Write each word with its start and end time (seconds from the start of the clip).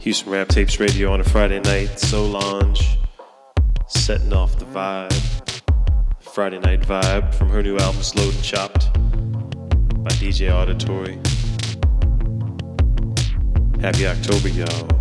Houston 0.00 0.30
Rap 0.30 0.48
Tapes 0.48 0.78
Radio 0.78 1.12
on 1.12 1.20
a 1.20 1.24
Friday 1.24 1.60
night. 1.60 1.98
Solange 1.98 2.98
setting 3.88 4.32
off 4.32 4.58
the 4.58 4.64
vibe. 4.66 5.12
Friday 6.36 6.58
Night 6.58 6.82
Vibe 6.82 7.34
from 7.34 7.48
her 7.48 7.62
new 7.62 7.78
album 7.78 8.02
Slowed 8.02 8.34
and 8.34 8.44
Chopped 8.44 8.92
by 10.04 10.10
DJ 10.10 10.52
Auditory. 10.52 11.18
Happy 13.80 14.06
October, 14.06 14.48
y'all. 14.48 14.95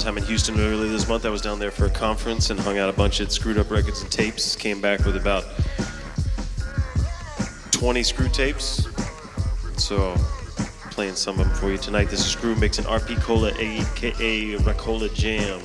Time 0.00 0.16
in 0.16 0.24
Houston 0.24 0.58
earlier 0.58 0.90
this 0.90 1.06
month. 1.06 1.26
I 1.26 1.28
was 1.28 1.42
down 1.42 1.58
there 1.58 1.70
for 1.70 1.84
a 1.84 1.90
conference 1.90 2.48
and 2.48 2.58
hung 2.58 2.78
out 2.78 2.88
a 2.88 2.92
bunch 2.92 3.20
at 3.20 3.30
Screwed 3.30 3.58
Up 3.58 3.70
Records 3.70 4.00
and 4.00 4.10
Tapes. 4.10 4.56
Came 4.56 4.80
back 4.80 5.04
with 5.04 5.14
about 5.14 5.44
20 7.72 8.02
screw 8.02 8.28
tapes. 8.30 8.88
So, 9.76 10.14
playing 10.90 11.16
some 11.16 11.38
of 11.38 11.46
them 11.46 11.54
for 11.56 11.70
you 11.70 11.76
tonight. 11.76 12.08
This 12.08 12.20
is 12.20 12.26
Screw 12.26 12.54
mixing 12.56 12.86
RP 12.86 13.20
Cola, 13.20 13.52
aka 13.58 14.54
Racola 14.56 15.10
Jam. 15.10 15.60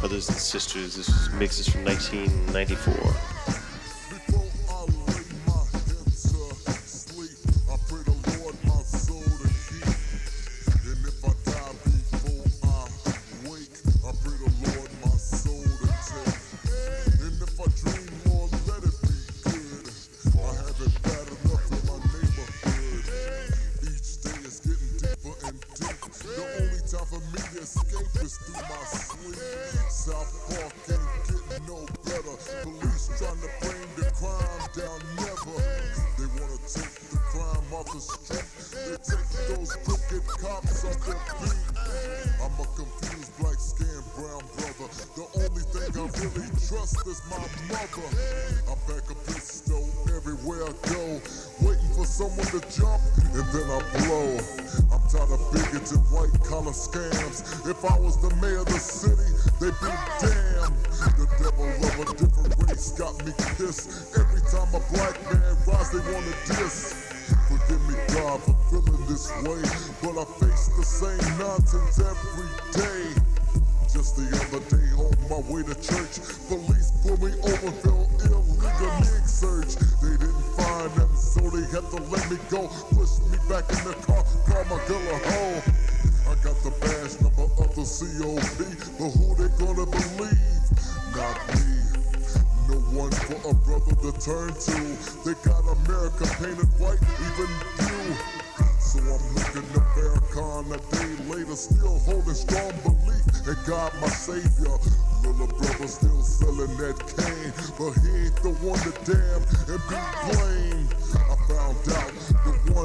Brothers 0.00 0.28
and 0.28 0.36
sisters, 0.36 0.96
this 0.96 1.32
mix 1.34 1.60
is 1.60 1.68
from 1.68 1.84
1994. 1.84 3.39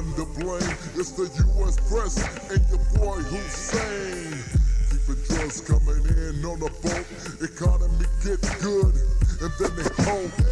one 0.06 0.16
to 0.16 0.26
blame. 0.40 0.78
It's 0.96 1.12
the 1.12 1.30
U.S. 1.58 1.78
press 1.90 2.18
and 2.50 2.62
your 2.70 2.80
boy 3.00 3.22
Hussein. 3.22 4.44
Keeping 4.90 5.24
drugs 5.28 5.62
coming 5.62 6.06
in 6.06 6.46
on 6.46 6.60
the 6.60 6.70
boat. 6.82 7.06
Economy 7.42 8.06
gets 8.24 8.64
good, 8.64 8.94
and 9.42 9.52
then 9.60 9.76
they 9.76 10.04
hope. 10.04 10.45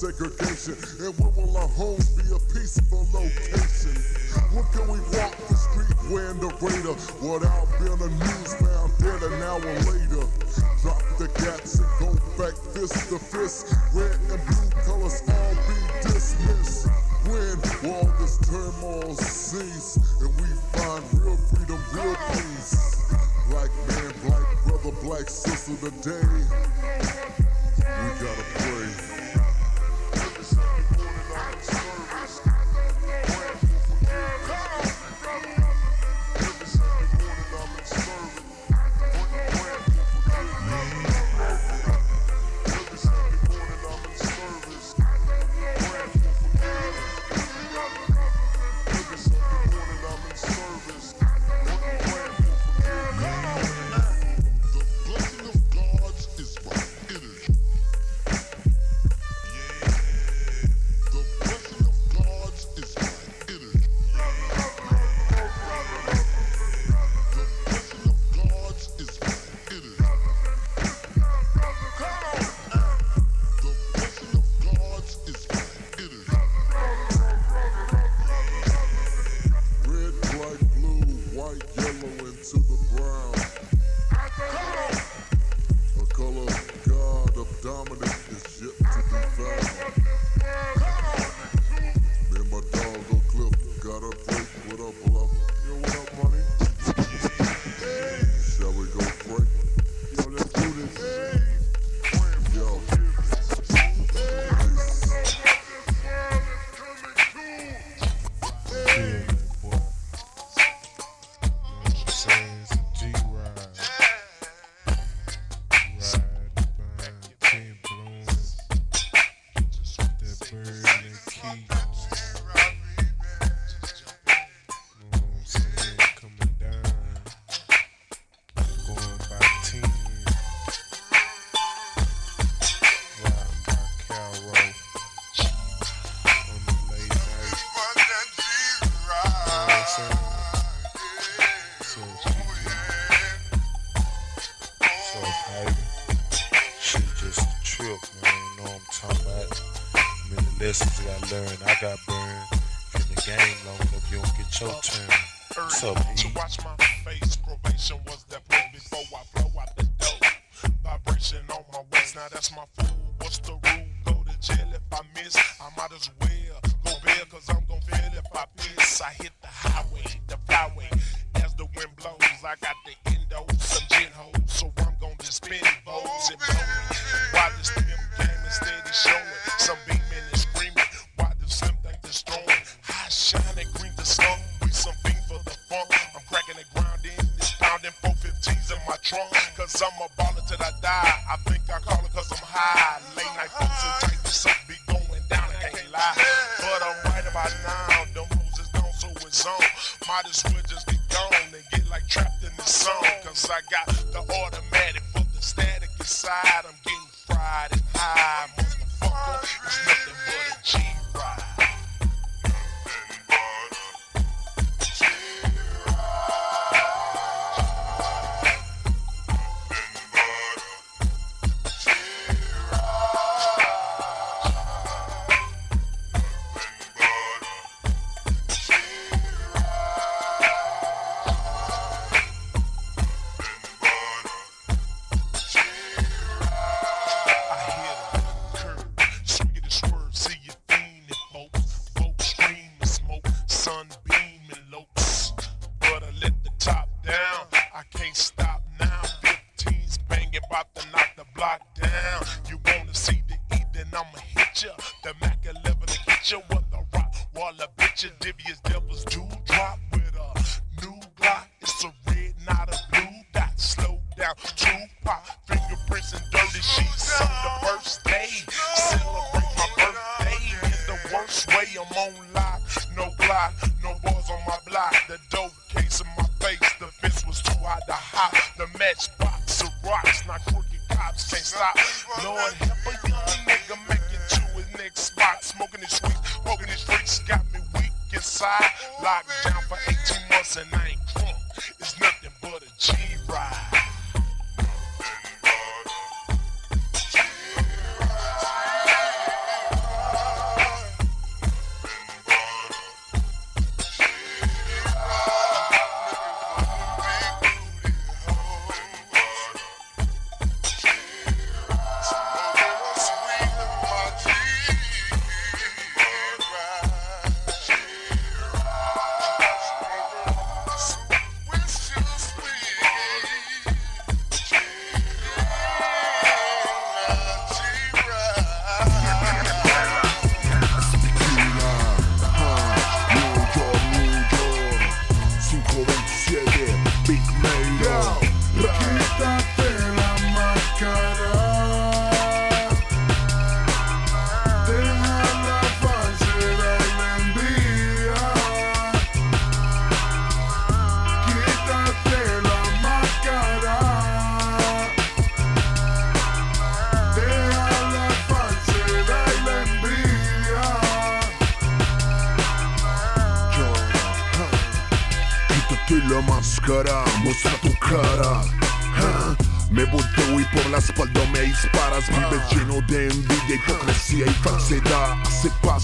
segregation? 0.00 0.76
And 1.04 1.12
when 1.18 1.34
will 1.36 1.56
our 1.58 1.68
homes 1.68 2.08
be 2.16 2.24
a 2.32 2.38
peaceful 2.54 3.06
location? 3.12 3.92
When 4.56 4.64
can 4.72 4.88
we 4.88 4.98
walk 5.12 5.36
the 5.48 5.54
street 5.54 5.92
wearing 6.08 6.40
the 6.40 6.48
radar 6.56 6.96
without 7.20 7.68
being 7.76 8.00
a 8.00 8.08
newsbound 8.08 8.96
dead 8.96 9.22
an 9.22 9.42
hour 9.42 9.60
later? 9.60 10.24
Drop 10.80 11.04
the 11.20 11.28
gaps 11.44 11.80
and 11.80 11.88
go 12.00 12.14
back 12.40 12.56
fist 12.72 13.10
to 13.10 13.18
fist, 13.18 13.74
red 13.92 14.16
and 14.30 14.40
blue. 14.46 14.59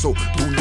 Hace 0.07 0.15
paso, 0.15 0.56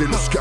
De 0.00 0.08
los 0.08 0.30
que 0.30 0.39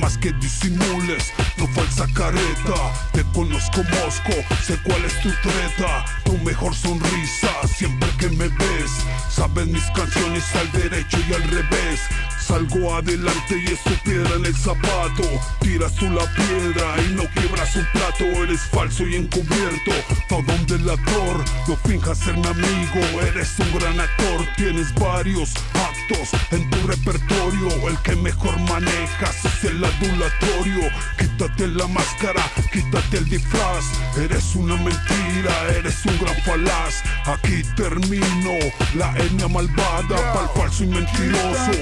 más 0.00 0.18
que 0.18 0.32
disimules 0.32 1.32
tu 1.56 1.66
falsa 1.68 2.06
careta. 2.14 2.74
Te 3.12 3.24
conozco 3.34 3.82
Mosco, 3.82 4.32
sé 4.62 4.78
cuál 4.84 5.04
es 5.04 5.20
tu 5.20 5.30
treta, 5.42 6.04
tu 6.24 6.36
mejor 6.38 6.74
sonrisa 6.74 7.48
siempre 7.66 8.08
que 8.18 8.28
me 8.30 8.48
ves. 8.48 8.90
Sabes 9.30 9.66
mis 9.66 9.84
canciones 9.90 10.44
al 10.56 10.70
derecho 10.72 11.18
y 11.28 11.34
al 11.34 11.42
revés 11.44 12.00
salgo 12.48 12.94
adelante 12.94 13.62
y 13.62 13.72
es 13.72 13.80
su 13.80 13.94
piedra 14.02 14.30
en 14.36 14.46
el 14.46 14.56
zapato. 14.56 15.22
Tiras 15.60 15.94
tú 15.96 16.08
la 16.08 16.24
piedra 16.34 16.94
y 17.06 17.14
no 17.14 17.24
quiebras 17.34 17.76
un 17.76 17.86
plato. 17.92 18.24
Eres 18.42 18.60
falso 18.72 19.06
y 19.06 19.16
encubierto, 19.16 19.92
todo 20.28 20.54
un 20.54 20.66
delator. 20.66 21.44
No 21.68 21.76
finjas 21.76 22.18
ser 22.18 22.36
mi 22.38 22.46
amigo, 22.46 23.00
eres 23.28 23.50
un 23.58 23.78
gran 23.78 24.00
actor. 24.00 24.46
Tienes 24.56 24.94
varios 24.94 25.52
actos 25.74 26.40
en 26.50 26.68
tu 26.70 26.86
repertorio. 26.86 27.88
El 27.88 27.98
que 27.98 28.16
mejor 28.16 28.58
manejas 28.60 29.44
es 29.44 29.64
el 29.64 29.84
adulatorio. 29.84 30.88
Quítate 31.18 31.68
la 31.68 31.86
máscara, 31.86 32.42
quítate 32.72 33.18
el 33.18 33.28
disfraz. 33.28 33.84
Eres 34.16 34.54
una 34.54 34.76
mentira, 34.76 35.52
eres 35.76 36.02
un 36.06 36.18
gran 36.18 36.36
falaz. 36.44 37.02
Aquí 37.26 37.62
termino 37.76 38.52
la 38.94 39.14
etnia 39.18 39.48
malvada, 39.48 40.32
pa'l 40.32 40.48
falso 40.54 40.84
y 40.84 40.86
mentiroso. 40.86 41.72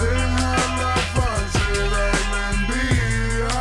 Deja 0.00 0.52
la 0.78 0.94
fase 1.14 1.66
de 1.72 1.84
la 1.94 2.06
lenbría, 2.32 3.58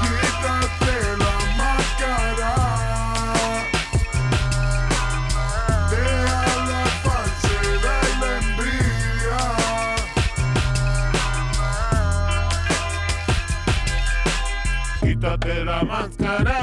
quítate 0.00 0.96
la 1.22 1.34
máscara, 1.60 2.54
deja 5.90 6.42
la 6.70 6.84
fase 7.04 7.56
de 7.62 7.78
la 8.20 8.34
quítate 15.00 15.54
la 15.64 15.78
máscara. 15.84 16.59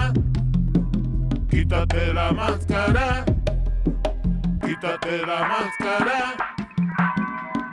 Quítate 1.68 2.14
la 2.14 2.32
máscara, 2.32 3.26
quítate 4.64 5.18
la 5.26 5.40
máscara, 5.52 6.20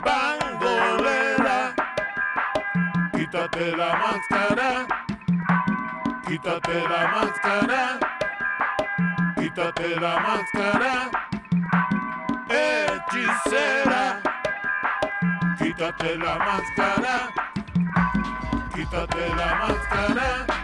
bandolera. 0.05 1.73
Quítate 3.13 3.77
la 3.77 3.91
máscara, 4.03 4.87
quítate 6.27 6.81
la 6.91 7.03
máscara, 7.15 7.99
quítate 9.37 10.01
la 10.01 10.19
máscara, 10.27 11.11
hechicera. 12.51 14.21
Quítate 15.57 16.19
la 16.19 16.37
máscara, 16.37 17.31
quítate 18.75 19.29
la 19.37 19.55
máscara. 19.55 20.64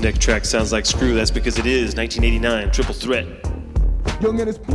This 0.00 0.14
next 0.14 0.22
track 0.22 0.46
sounds 0.46 0.72
like 0.72 0.86
Screw. 0.86 1.12
That's 1.12 1.30
because 1.30 1.58
it 1.58 1.66
is 1.66 1.94
1989 1.94 2.70
Triple 2.70 2.94
Threat. 2.94 3.26
Young 4.22 4.40
and 4.40 4.48
explicit, 4.48 4.69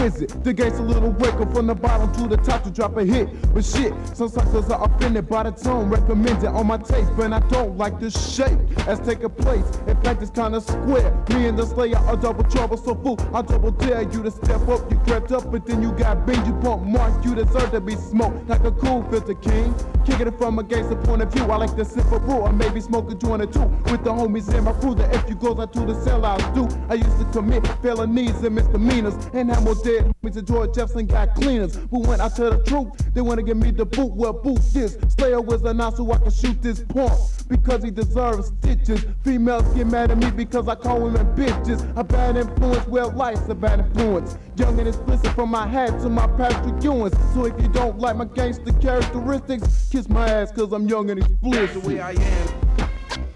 is 0.00 0.22
it? 0.22 0.44
The 0.44 0.52
gangsta 0.54 0.86
little 0.86 1.10
waker 1.10 1.46
from 1.52 1.66
the 1.66 1.74
bottom 1.74 2.12
to 2.14 2.28
the 2.28 2.36
top 2.42 2.62
to 2.64 2.70
drop 2.70 2.96
a 2.96 3.04
hit. 3.04 3.28
But 3.52 3.64
shit, 3.64 3.92
some 4.14 4.28
suckers 4.28 4.70
are 4.70 4.84
offended 4.84 5.28
by 5.28 5.44
the 5.44 5.52
tone 5.52 5.90
recommended 5.90 6.46
on 6.46 6.66
my 6.66 6.78
tape, 6.78 7.06
and 7.18 7.34
I 7.34 7.40
don't 7.48 7.76
like 7.76 8.00
the 8.00 8.10
shape 8.10 8.58
as 8.88 9.00
taking 9.00 9.30
place. 9.30 9.64
In 9.86 10.00
fact, 10.02 10.22
it's 10.22 10.30
kinda 10.30 10.60
square. 10.60 11.12
Me 11.30 11.46
and 11.46 11.58
the 11.58 11.66
Slayer 11.66 11.98
are 11.98 12.16
double 12.16 12.44
trouble, 12.44 12.76
so 12.76 12.94
fool, 12.94 13.18
I 13.32 13.42
double 13.42 13.70
dare 13.70 14.02
you 14.02 14.22
to 14.22 14.30
step 14.30 14.66
up. 14.68 14.90
You 14.90 14.98
crept 14.98 15.32
up, 15.32 15.50
but 15.50 15.66
then 15.66 15.82
you 15.82 15.92
got 15.92 16.26
beat. 16.26 16.44
You 16.44 16.52
pump 16.62 16.82
mark, 16.82 17.24
you 17.24 17.34
deserve 17.34 17.70
to 17.70 17.80
be 17.80 17.96
smoked 17.96 18.48
like 18.48 18.64
a 18.64 18.72
cool 18.72 19.02
filter 19.10 19.34
king. 19.34 19.74
Kicking 20.04 20.26
it 20.26 20.38
from 20.38 20.58
a 20.58 20.62
gangster 20.62 20.96
point 20.96 21.22
of 21.22 21.32
view, 21.32 21.44
I 21.44 21.56
like 21.56 21.74
to 21.76 21.84
sip 21.84 22.10
a 22.12 22.18
brew, 22.20 22.36
or 22.36 22.52
maybe 22.52 22.80
smoke 22.80 23.10
a 23.10 23.14
joint 23.14 23.42
or 23.42 23.46
two 23.46 23.64
with 23.90 24.04
the 24.04 24.12
homies 24.12 24.52
in 24.54 24.64
my 24.64 24.72
crew. 24.72 24.94
The 24.94 25.04
if 25.14 25.28
you 25.28 25.34
goes 25.34 25.58
out 25.58 25.72
to 25.72 25.80
the 25.80 25.94
sellouts 25.94 26.54
do. 26.54 26.68
I 26.88 26.94
used 26.94 27.18
to 27.18 27.24
commit 27.32 27.66
felonies 27.82 28.42
and 28.42 28.54
misdemeanors 28.54 29.14
and 29.32 29.50
have 29.50 29.64
more 29.64 29.74
dead 29.84 30.12
homies 30.22 30.36
and 30.36 30.46
George 30.46 30.74
Jefferson 30.74 31.06
got 31.06 31.34
cleaners. 31.34 31.76
But 31.76 32.00
when 32.00 32.20
I 32.20 32.28
tell 32.28 32.50
the 32.50 32.62
truth, 32.64 32.88
they 33.14 33.20
wanna 33.20 33.42
give 33.42 33.58
me 33.58 33.70
the 33.70 33.84
boot. 33.84 34.12
Well, 34.12 34.32
boot 34.32 34.60
this. 34.72 34.96
Slayer 35.08 35.40
was 35.40 35.62
a 35.62 35.74
announced 35.74 35.98
so 35.98 36.10
I 36.12 36.18
can 36.18 36.30
shoot 36.30 36.60
this 36.62 36.82
punk 36.88 37.12
because 37.48 37.82
he 37.82 37.90
deserves 37.90 38.52
stitches. 38.58 39.04
Females 39.22 39.62
get 39.74 39.86
mad 39.86 40.10
at 40.10 40.18
me 40.18 40.30
because 40.30 40.68
I 40.68 40.74
call 40.74 41.00
women 41.00 41.26
bitches. 41.36 41.80
A 41.96 42.04
bad 42.04 42.36
influence, 42.36 42.86
well, 42.86 43.10
life's 43.10 43.48
a 43.48 43.54
bad 43.54 43.80
influence. 43.80 44.38
Young 44.56 44.78
and 44.78 44.88
explicit 44.88 45.28
from 45.32 45.50
my 45.50 45.66
hat 45.66 46.00
to 46.00 46.08
my 46.08 46.26
Patrick 46.26 46.76
Ewings. 46.76 47.14
So 47.34 47.44
if 47.44 47.60
you 47.60 47.68
don't 47.68 47.98
like 47.98 48.16
my 48.16 48.24
gangster 48.24 48.72
characteristics, 48.80 49.88
kiss 49.90 50.08
my 50.08 50.28
ass 50.28 50.52
cause 50.52 50.72
I'm 50.72 50.88
young 50.88 51.10
and 51.10 51.20
explicit. 51.20 51.72
That's 51.72 51.72
the 51.74 51.88
way 51.88 52.00
I 52.00 52.10
am. 52.12 52.18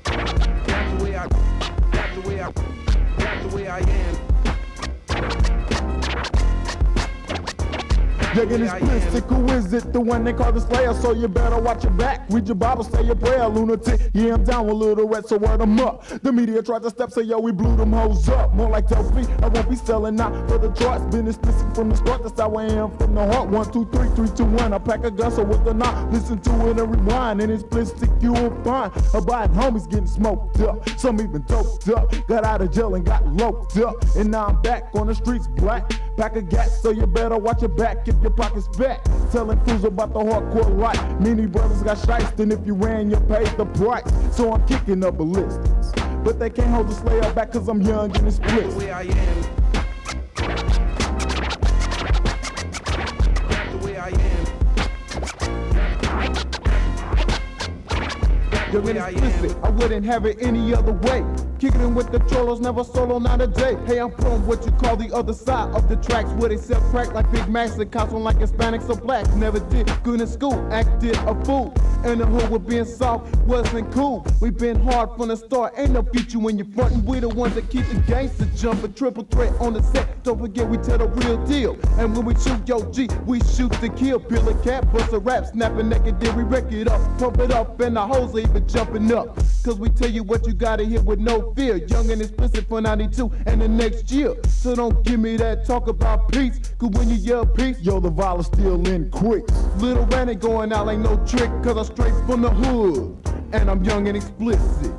That's 0.04 0.98
the 0.98 1.04
way 1.04 1.16
I. 1.16 1.28
That's 1.92 2.14
the 2.14 2.28
way 2.28 2.40
I. 2.40 2.52
That's 3.18 3.50
the 3.50 3.56
way 3.56 3.68
I 3.68 3.78
am. 3.80 4.07
Young 8.38 8.52
and 8.52 8.62
explicit, 8.62 9.24
who 9.24 9.48
is 9.48 9.72
it? 9.72 9.92
The 9.92 10.00
one 10.00 10.22
they 10.22 10.32
call 10.32 10.52
the 10.52 10.60
Slayer, 10.60 10.94
so 10.94 11.12
you 11.12 11.26
better 11.26 11.58
watch 11.58 11.82
your 11.82 11.92
back. 11.94 12.24
Read 12.30 12.46
your 12.46 12.54
Bible, 12.54 12.84
say 12.84 13.02
your 13.02 13.16
prayer, 13.16 13.48
lunatic. 13.48 14.12
Yeah, 14.14 14.34
I'm 14.34 14.44
down 14.44 14.68
with 14.68 14.76
little 14.76 15.08
red, 15.08 15.26
so 15.26 15.38
word 15.38 15.58
them 15.58 15.80
up. 15.80 16.06
The 16.06 16.30
media 16.30 16.62
tried 16.62 16.82
to 16.84 16.90
step, 16.90 17.10
say 17.10 17.22
yo, 17.22 17.40
we 17.40 17.50
blew 17.50 17.74
them 17.74 17.92
hoes 17.92 18.28
up. 18.28 18.54
More 18.54 18.70
like 18.70 18.86
tell 18.86 19.02
me, 19.10 19.26
I 19.42 19.48
won't 19.48 19.68
be 19.68 19.74
selling 19.74 20.20
out 20.20 20.48
for 20.48 20.56
the 20.56 20.70
charts. 20.70 21.04
Been 21.12 21.26
explicit 21.26 21.74
from 21.74 21.90
the 21.90 21.96
start, 21.96 22.22
that's 22.22 22.38
how 22.38 22.54
I 22.54 22.66
am 22.66 22.96
from 22.96 23.16
the 23.16 23.26
heart. 23.26 23.48
One, 23.48 23.72
two, 23.72 23.88
three, 23.90 24.08
three, 24.10 24.28
two, 24.36 24.44
one. 24.44 24.72
I 24.72 24.78
pack 24.78 25.02
a 25.02 25.10
gun, 25.10 25.32
so 25.32 25.42
with 25.42 25.64
the 25.64 25.74
knot, 25.74 26.12
listen 26.12 26.38
to 26.38 26.70
it 26.70 26.78
and 26.78 26.94
rewind. 26.94 27.40
And 27.40 27.50
it's 27.50 27.64
explicit, 27.64 28.08
you 28.22 28.34
will 28.34 28.54
find 28.62 28.92
about 29.14 29.52
homies 29.52 29.90
getting 29.90 30.06
smoked 30.06 30.60
up. 30.60 30.88
Some 30.90 31.20
even 31.20 31.42
doped 31.42 31.88
up. 31.88 32.14
Got 32.28 32.44
out 32.44 32.60
of 32.60 32.70
jail 32.70 32.94
and 32.94 33.04
got 33.04 33.26
loped 33.26 33.76
up. 33.78 33.96
And 34.14 34.30
now 34.30 34.46
I'm 34.46 34.62
back 34.62 34.90
on 34.94 35.08
the 35.08 35.14
streets, 35.16 35.48
black. 35.48 35.90
Pack 36.18 36.34
a 36.34 36.42
gas, 36.42 36.82
so 36.82 36.90
you 36.90 37.06
better 37.06 37.36
watch 37.36 37.60
your 37.62 37.68
back 37.68 38.08
if 38.08 38.20
your 38.20 38.32
pocket's 38.32 38.66
back. 38.76 39.00
Telling 39.30 39.56
fools 39.64 39.84
about 39.84 40.12
the 40.12 40.18
hardcore 40.18 40.76
life. 40.76 41.00
Many 41.20 41.46
brothers 41.46 41.80
got 41.84 41.96
shiced, 41.96 42.40
and 42.40 42.52
if 42.52 42.58
you 42.66 42.74
ran, 42.74 43.08
you 43.08 43.20
paid 43.20 43.46
the 43.56 43.64
price. 43.64 44.02
So 44.36 44.52
I'm 44.52 44.66
kicking 44.66 45.04
up 45.04 45.16
ballistics. 45.16 45.92
But 46.24 46.40
they 46.40 46.50
can't 46.50 46.70
hold 46.70 46.88
the 46.88 46.94
slayer 46.94 47.32
back, 47.34 47.52
cause 47.52 47.68
I'm 47.68 47.80
young 47.82 48.16
and 48.16 48.26
it's 48.26 48.38
That's 48.38 48.74
the 48.74 48.78
way 48.80 48.90
I 48.90 49.02
am. 49.02 49.42
The 53.70 53.86
way 53.86 53.96
I 53.96 54.08
am. 54.08 54.48
And 58.74 58.98
explicit, 58.98 59.56
I 59.62 59.70
wouldn't 59.70 60.04
have 60.04 60.26
it 60.26 60.38
any 60.40 60.74
other 60.74 60.94
way. 60.94 61.24
Kicking 61.58 61.80
in 61.80 61.94
with 61.96 62.12
the 62.12 62.20
cholos, 62.20 62.60
never 62.60 62.84
solo, 62.84 63.18
not 63.18 63.40
a 63.40 63.48
day. 63.48 63.76
Hey, 63.84 63.98
I'm 63.98 64.12
from 64.12 64.46
what 64.46 64.64
you 64.64 64.70
call 64.72 64.96
the 64.96 65.12
other 65.12 65.32
side 65.32 65.74
of 65.74 65.88
the 65.88 65.96
tracks 65.96 66.30
where 66.32 66.50
they 66.50 66.56
sell 66.56 66.80
crack 66.90 67.12
like 67.12 67.30
Big 67.32 67.48
Macs 67.48 67.72
and 67.72 67.90
cops 67.90 68.12
like 68.12 68.36
Hispanics 68.36 68.88
or 68.88 68.94
blacks. 68.94 69.28
Never 69.30 69.58
did 69.58 69.90
good 70.04 70.20
in 70.20 70.26
school, 70.28 70.54
acted 70.72 71.16
a 71.16 71.44
fool. 71.44 71.74
And 72.04 72.20
the 72.20 72.26
hood 72.26 72.50
with 72.50 72.66
being 72.66 72.84
soft 72.84 73.34
wasn't 73.38 73.92
cool. 73.92 74.26
We 74.40 74.50
been 74.50 74.80
hard 74.80 75.10
from 75.16 75.28
the 75.28 75.36
start, 75.36 75.74
ain't 75.76 75.90
no 75.90 76.02
future 76.02 76.38
when 76.38 76.56
you're 76.56 76.66
frontin'. 76.66 77.04
We 77.04 77.18
the 77.20 77.28
ones 77.28 77.54
that 77.54 77.68
keep 77.70 77.86
the 77.86 77.96
gangster 78.06 78.46
jumpin'. 78.56 78.94
Triple 78.94 79.24
threat 79.24 79.52
on 79.60 79.74
the 79.74 79.82
set, 79.82 80.22
don't 80.22 80.38
forget 80.38 80.68
we 80.68 80.78
tell 80.78 80.98
the 80.98 81.08
real 81.08 81.44
deal. 81.44 81.78
And 81.98 82.16
when 82.16 82.24
we 82.24 82.34
shoot 82.36 82.66
yo 82.68 82.90
G, 82.92 83.08
we 83.26 83.40
shoot 83.40 83.72
to 83.72 83.88
kill. 83.88 84.20
Bill 84.20 84.48
a 84.48 84.54
cat, 84.64 84.90
bust 84.92 85.12
a 85.12 85.18
rap, 85.18 85.46
snapping 85.46 85.88
naked, 85.88 86.20
then 86.20 86.36
we 86.36 86.44
wreck 86.44 86.70
it 86.72 86.88
up. 86.88 87.00
Pump 87.18 87.38
it 87.38 87.50
up, 87.50 87.80
and 87.80 87.96
the 87.96 88.06
hoes 88.06 88.34
are 88.34 88.40
even 88.40 88.66
jumping 88.68 89.12
up. 89.12 89.36
Cause 89.64 89.78
we 89.78 89.90
tell 89.90 90.08
you 90.08 90.22
what 90.22 90.46
you 90.46 90.54
gotta 90.54 90.84
hear 90.84 91.02
with 91.02 91.18
no 91.18 91.52
fear. 91.54 91.76
Young 91.76 92.10
and 92.10 92.22
explicit 92.22 92.66
for 92.68 92.80
92 92.80 93.30
and 93.46 93.60
the 93.60 93.68
next 93.68 94.10
year. 94.10 94.34
So 94.48 94.74
don't 94.74 95.04
give 95.04 95.20
me 95.20 95.36
that 95.38 95.66
talk 95.66 95.88
about 95.88 96.30
peace. 96.32 96.58
Cause 96.78 96.90
when 96.90 97.08
you 97.10 97.16
yell 97.16 97.44
peace, 97.44 97.78
yo, 97.80 98.00
the 98.00 98.08
violence 98.08 98.46
still 98.46 98.86
in 98.88 99.10
quick. 99.10 99.44
Little 99.76 100.06
Randy 100.06 100.36
going 100.36 100.72
out 100.72 100.86
like 100.86 100.98
no 100.98 101.16
trick. 101.26 101.50
Cause 101.62 101.76
I'm 101.76 101.87
straight 101.92 102.14
from 102.26 102.42
the 102.42 102.50
hood. 102.50 103.16
And 103.52 103.70
I'm 103.70 103.82
young 103.82 104.08
and 104.08 104.16
explicit. 104.16 104.92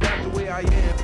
That's 0.00 0.24
the 0.24 0.30
way 0.34 0.48
I 0.48 0.60
am. 0.60 0.96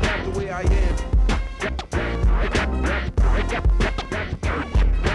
That's 0.00 0.24
the 0.24 0.38
way 0.38 0.50
I 0.50 0.62
am. 0.62 0.96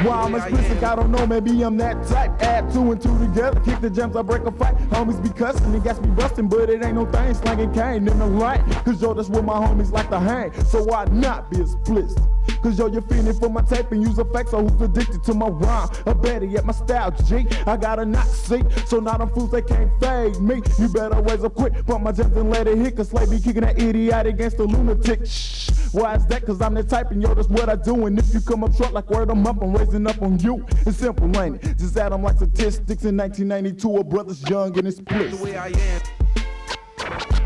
Why 0.05 0.15
I'm 0.21 0.33
explicit, 0.35 0.81
I 0.81 0.95
don't 0.95 1.11
know, 1.11 1.27
maybe 1.27 1.61
I'm 1.61 1.75
that 1.77 2.07
type. 2.07 2.31
Add 2.41 2.71
two 2.71 2.93
and 2.93 3.01
two 3.01 3.19
together, 3.19 3.59
kick 3.59 3.81
the 3.81 3.89
gems, 3.89 4.15
I 4.15 4.21
break 4.21 4.43
a 4.43 4.51
fight. 4.51 4.77
Homies 4.91 5.21
be 5.21 5.27
cussing, 5.29 5.73
it 5.73 5.83
gas 5.83 5.99
me 5.99 6.07
busting, 6.11 6.47
but 6.47 6.69
it 6.69 6.81
ain't 6.85 6.95
no 6.95 7.05
thing 7.05 7.33
slanging 7.33 7.73
cane 7.73 8.07
in 8.07 8.17
the 8.17 8.25
light. 8.25 8.61
Cause 8.85 9.01
yo, 9.01 9.13
that's 9.13 9.27
where 9.27 9.43
my 9.43 9.55
homies 9.55 9.91
like 9.91 10.09
to 10.11 10.19
hang. 10.19 10.53
So 10.63 10.81
why 10.83 11.03
not 11.11 11.51
be 11.51 11.59
explicit? 11.59 12.23
Cause 12.61 12.77
yo, 12.77 12.87
you're 12.87 13.01
feeling 13.03 13.33
for 13.39 13.49
my 13.49 13.61
tape 13.61 13.91
and 13.91 14.01
use 14.03 14.19
effects, 14.19 14.51
so 14.51 14.65
who's 14.67 14.81
addicted 14.81 15.23
to 15.23 15.33
my 15.33 15.47
rhyme? 15.47 15.89
A 16.05 16.13
better 16.13 16.45
yet, 16.45 16.65
my 16.65 16.73
style, 16.73 17.11
G. 17.11 17.45
I 17.65 17.77
got 17.77 17.99
a 17.99 18.05
not 18.05 18.27
see, 18.27 18.61
so 18.85 18.99
now 18.99 19.17
them 19.17 19.29
fools, 19.29 19.51
they 19.51 19.61
can't 19.61 19.89
fade 20.01 20.39
me. 20.41 20.61
You 20.77 20.89
better 20.89 21.21
raise 21.21 21.43
up 21.43 21.55
quick, 21.55 21.73
pump 21.85 22.03
my 22.03 22.11
gems 22.11 22.35
and 22.35 22.49
let 22.49 22.67
it 22.67 22.77
hit, 22.77 22.95
cause 22.97 23.09
Slay 23.09 23.25
be 23.25 23.39
kicking 23.39 23.61
that 23.61 23.79
idiot 23.79 24.25
against 24.27 24.57
the 24.57 24.63
lunatic. 24.63 25.25
Shh. 25.25 25.69
Why 25.91 26.15
is 26.15 26.25
that? 26.27 26.45
Cause 26.45 26.61
I'm 26.61 26.73
the 26.75 26.83
type 26.83 27.11
and 27.11 27.21
yo, 27.21 27.33
that's 27.33 27.47
what 27.49 27.69
I 27.69 27.75
do. 27.75 28.05
And 28.05 28.19
if 28.19 28.33
you 28.33 28.41
come 28.41 28.63
up 28.63 28.75
short 28.75 28.93
like 28.93 29.09
word, 29.09 29.31
I'm 29.31 29.45
up, 29.47 29.61
I'm 29.61 29.73
raising 29.73 30.05
up 30.05 30.21
on 30.21 30.37
you. 30.39 30.65
It's 30.85 30.97
simple, 30.97 31.25
ain't 31.39 31.63
it? 31.63 31.77
Just 31.77 31.97
add 31.97 32.13
'em 32.13 32.23
like 32.23 32.35
statistics 32.35 33.05
in 33.05 33.17
1992, 33.17 33.97
a 33.97 34.03
brother's 34.03 34.47
young 34.49 34.77
and 34.77 34.87
it's 34.87 34.97
That's 34.97 35.31
the 35.31 35.37
split. 35.37 35.41
way 35.41 35.57
I 35.57 35.67
am. 35.69 37.38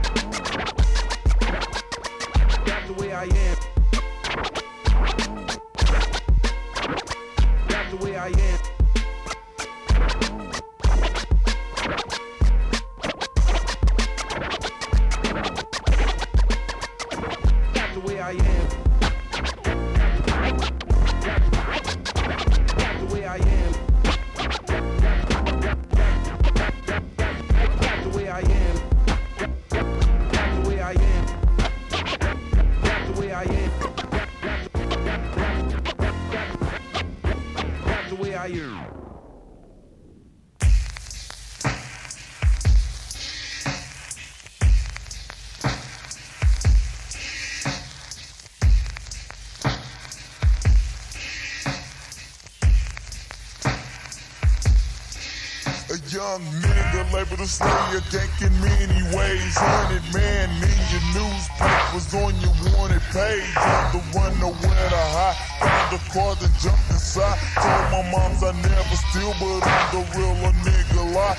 Young 56.33 56.61
nigga 56.61 57.13
labeled 57.13 57.39
a 57.41 57.47
slayer, 57.47 58.01
in 58.41 58.53
many 58.61 59.01
ways. 59.13 59.53
Hundred 59.53 60.01
man 60.13 60.49
in 60.65 60.81
your 60.89 61.05
newspapers 61.13 62.09
on 62.17 62.33
your 62.41 62.55
wanted 62.73 63.05
page. 63.13 63.53
On 63.57 63.93
the 63.93 64.01
run 64.17 64.33
nowhere 64.39 64.89
to 64.89 65.03
hide. 65.13 65.37
Found 65.61 65.87
the 65.93 65.99
car 66.09 66.33
then 66.41 66.49
jumped 66.57 66.89
inside. 66.89 67.37
Told 67.53 67.85
my 67.93 68.01
moms 68.09 68.41
I 68.41 68.51
never 68.65 68.97
steal, 69.09 69.33
but 69.37 69.61
I'm 69.61 69.85
the 69.93 70.01
real 70.17 70.33
a 70.41 70.51
nigga 70.65 71.03
lie. 71.13 71.37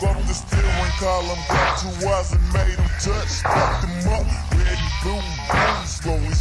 Got 0.00 0.16
the 0.26 0.34
steering 0.34 0.94
column, 1.00 1.40
got 1.48 1.78
two 1.80 2.08
eyes 2.08 2.32
and 2.32 2.44
made 2.52 2.76
him 2.76 2.90
touch. 3.00 3.40
Fucked 3.40 3.84
him 3.84 4.12
up. 4.12 4.49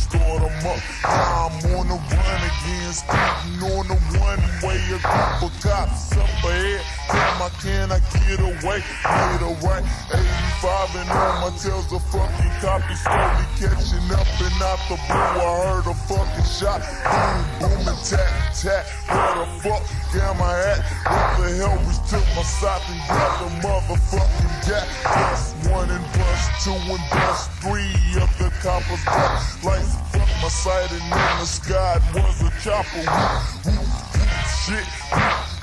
Start 0.10 0.42
them 0.42 0.68
up. 0.68 0.80
Now 1.04 1.50
I'm 1.50 1.78
on 1.78 1.88
the 1.88 1.98
run 1.98 2.42
again, 2.50 2.94
speeding 2.94 3.62
on 3.70 3.88
the 3.88 3.98
one 4.18 4.42
way. 4.64 4.80
A 4.90 4.98
of 5.46 5.54
cops 5.62 6.18
up 6.18 6.30
ahead. 6.44 6.82
Damn, 7.08 7.42
I 7.42 7.50
can 7.62 7.92
I 7.92 8.00
get 8.26 8.40
away? 8.40 8.82
Made 9.06 9.42
a 9.42 9.54
right, 9.66 9.86
85 10.10 10.96
and 10.96 11.10
on 11.10 11.42
my 11.42 11.58
tail's 11.58 11.92
a 11.94 12.00
fucking 12.00 12.54
copy. 12.62 12.96
Slowly 12.96 13.46
catching 13.58 14.10
up 14.12 14.30
and 14.42 14.62
out 14.62 14.80
the 14.90 14.98
blue. 15.08 15.42
I 15.42 15.66
heard 15.66 15.88
a 15.88 15.94
fucking 15.94 16.46
shot. 16.46 16.82
Boom, 17.60 17.70
boom, 17.70 17.88
and 17.88 17.98
Where 18.64 18.84
the 19.08 19.46
fuck 19.64 19.84
am 20.20 20.42
I 20.42 20.60
at? 20.60 20.84
What 21.08 21.40
the 21.40 21.56
hell? 21.56 21.80
We 21.88 21.96
took 22.12 22.26
my 22.36 22.44
sock 22.44 22.82
and 22.90 23.00
grabbed 23.08 23.40
the 23.40 23.50
motherfucking 23.64 24.68
gap. 24.68 24.88
Bust 25.04 25.56
one 25.72 25.90
and 25.90 26.04
bust 26.12 26.66
two 26.66 26.76
and 26.76 27.00
bust 27.10 27.52
three 27.64 27.96
of 28.20 28.28
the 28.38 28.52
coppers 28.60 29.04
got 29.06 29.64
lights. 29.64 29.96
Fuck 30.12 30.28
my 30.44 30.50
sight 30.50 30.92
and 30.92 31.02
in 31.02 31.40
the 31.40 31.46
sky 31.46 32.02
was 32.14 32.42
a 32.44 32.52
chopper. 32.60 33.00
Whoop, 33.00 33.64
whoop, 33.64 33.88
whoop, 34.20 34.44
shit. 34.68 34.88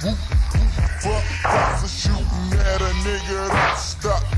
Whoop. 0.01 0.17
Fuck, 1.05 1.25
cops 1.43 1.85
are 1.85 1.89
shooting 1.89 2.59
at 2.65 2.81
a 2.81 2.93
nigga. 3.05 3.53
Don't 3.53 3.77
stop, 3.77 4.25
just 4.25 4.36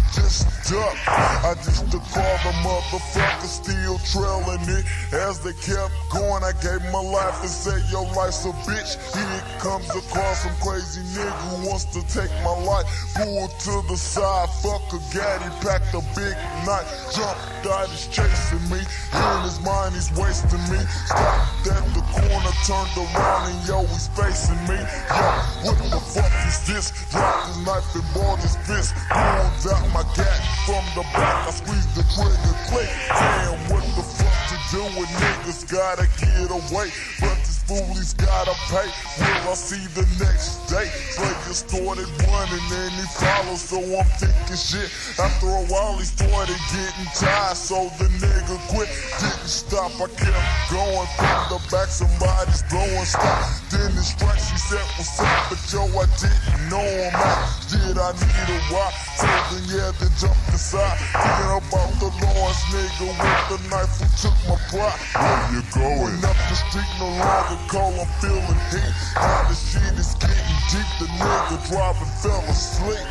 duck. 0.69 0.97
I 1.09 1.55
just 1.65 1.91
to 1.91 1.99
call 2.13 2.37
the 2.45 2.53
motherfucker 2.61 3.49
still 3.49 3.97
trailing 4.13 4.61
it. 4.69 4.85
As 5.13 5.41
they 5.41 5.57
kept 5.65 5.93
going, 6.13 6.45
I 6.45 6.53
gave 6.61 6.85
my 6.93 7.01
life 7.01 7.41
and 7.41 7.49
said, 7.49 7.81
Your 7.91 8.05
life's 8.13 8.45
a 8.45 8.53
bitch. 8.69 9.01
Here 9.17 9.25
it 9.25 9.47
comes 9.61 9.89
across 9.89 10.45
some 10.45 10.55
crazy 10.61 11.01
nigga 11.17 11.33
who 11.49 11.69
wants 11.69 11.85
to 11.97 12.01
take 12.13 12.31
my 12.45 12.53
life. 12.69 12.85
Pull 13.17 13.49
to 13.49 13.75
the 13.89 13.97
side, 13.97 14.49
fuck 14.61 14.85
a 14.93 15.01
gaddy, 15.13 15.49
packed 15.65 15.95
a 15.97 16.05
big 16.13 16.37
knife. 16.69 16.89
Jumped 17.17 17.65
out, 17.65 17.89
he's 17.89 18.07
chasing 18.09 18.65
me. 18.69 18.81
In 18.85 19.41
his 19.49 19.61
mind, 19.65 19.95
he's 19.95 20.13
wasting 20.13 20.65
me. 20.69 20.81
Stopped 21.09 21.73
at 21.73 21.85
the 21.97 22.05
corner, 22.13 22.53
turned 22.69 22.93
around, 23.01 23.49
and 23.49 23.61
yo, 23.65 23.81
he's 23.89 24.09
facing 24.13 24.61
me. 24.69 24.77
Yo, 24.77 25.25
what 25.65 25.79
the 25.81 26.01
fuck 26.13 26.33
is 26.45 26.61
this? 26.69 26.93
Dropped 27.11 27.49
his 27.49 27.59
knife 27.65 27.89
and 27.95 28.05
balled 28.13 28.41
his 28.41 28.57
fist. 28.69 28.93
Pulled 29.09 29.73
out 29.73 29.89
my 29.97 30.05
gat 30.15 30.58
from 30.69 30.85
the 30.93 31.01
back. 31.17 31.49
I 31.49 31.51
squeezed 31.51 31.97
the 31.97 32.05
trigger, 32.13 32.37
click. 32.69 32.93
Damn, 33.09 33.57
what 33.73 33.81
the 33.97 34.05
fuck 34.05 34.37
to 34.53 34.57
do 34.69 34.85
niggas? 35.09 35.65
Gotta 35.65 36.05
get 36.21 36.51
away. 36.53 36.93
But 37.25 37.48
this 37.69 37.81
fool, 37.81 37.95
he's 37.95 38.15
gotta 38.15 38.55
pay. 38.69 38.89
Will 39.19 39.51
I 39.51 39.55
see 39.55 39.85
the 39.95 40.07
next 40.23 40.67
day? 40.69 40.89
Trigger 41.15 41.55
started 41.55 42.09
running 42.25 42.67
and 42.73 42.93
he 42.93 43.07
followed, 43.17 43.59
so 43.59 43.79
I'm 43.79 44.07
thinking 44.19 44.57
shit. 44.57 44.91
After 45.19 45.47
a 45.47 45.65
while, 45.69 45.99
he 45.99 46.05
started 46.05 46.59
getting 46.73 47.11
tired, 47.15 47.57
so 47.57 47.91
the 47.99 48.09
nigga 48.21 48.57
quit. 48.69 48.89
Didn't 49.21 49.49
stop, 49.49 49.93
I 50.01 50.09
kept 50.17 50.71
going 50.71 51.09
from 51.17 51.41
the 51.49 51.59
back. 51.71 51.89
Somebody's 51.89 52.63
blowing 52.71 53.05
stop. 53.05 53.45
Then 53.71 53.95
the 53.95 54.03
strikes, 54.03 54.51
he 54.51 54.59
said, 54.59 54.85
What's 54.97 55.21
up? 55.21 55.51
But 55.51 55.61
yo, 55.73 55.83
I 55.85 56.05
didn't 56.21 56.71
know 56.71 56.85
him 56.85 57.15
out. 57.15 57.49
Did 57.69 57.97
I 57.99 58.13
need 58.13 58.49
a 58.49 58.59
rock? 58.73 58.95
Told 59.19 59.49
him, 59.53 59.65
yeah, 59.69 59.91
then 59.99 60.13
jumped 60.17 60.49
inside. 60.53 60.99
Thinking 61.13 61.53
about 61.59 61.93
the 62.01 62.11
Lord's 62.23 62.61
nigga 62.71 63.09
with 63.09 63.45
the 63.51 63.59
knife 63.69 63.93
who 63.99 64.07
took 64.21 64.37
my 64.47 64.57
pride. 64.71 65.01
Where 65.19 65.59
you 65.59 65.63
going? 65.75 66.17
Up 66.23 66.39
the 66.49 66.57
street, 66.57 66.91
no 67.01 67.09
longer 67.19 67.58
cold, 67.67 67.95
I'm 67.99 68.07
feeling 68.23 68.61
heat. 68.71 68.95
Now 69.17 69.49
the 69.49 69.55
shit 69.55 69.99
is 69.99 70.15
getting 70.23 70.59
deep, 70.71 70.91
the 71.03 71.07
nigga 71.19 71.59
driving 71.67 72.13
fell 72.23 72.45
asleep. 72.47 73.03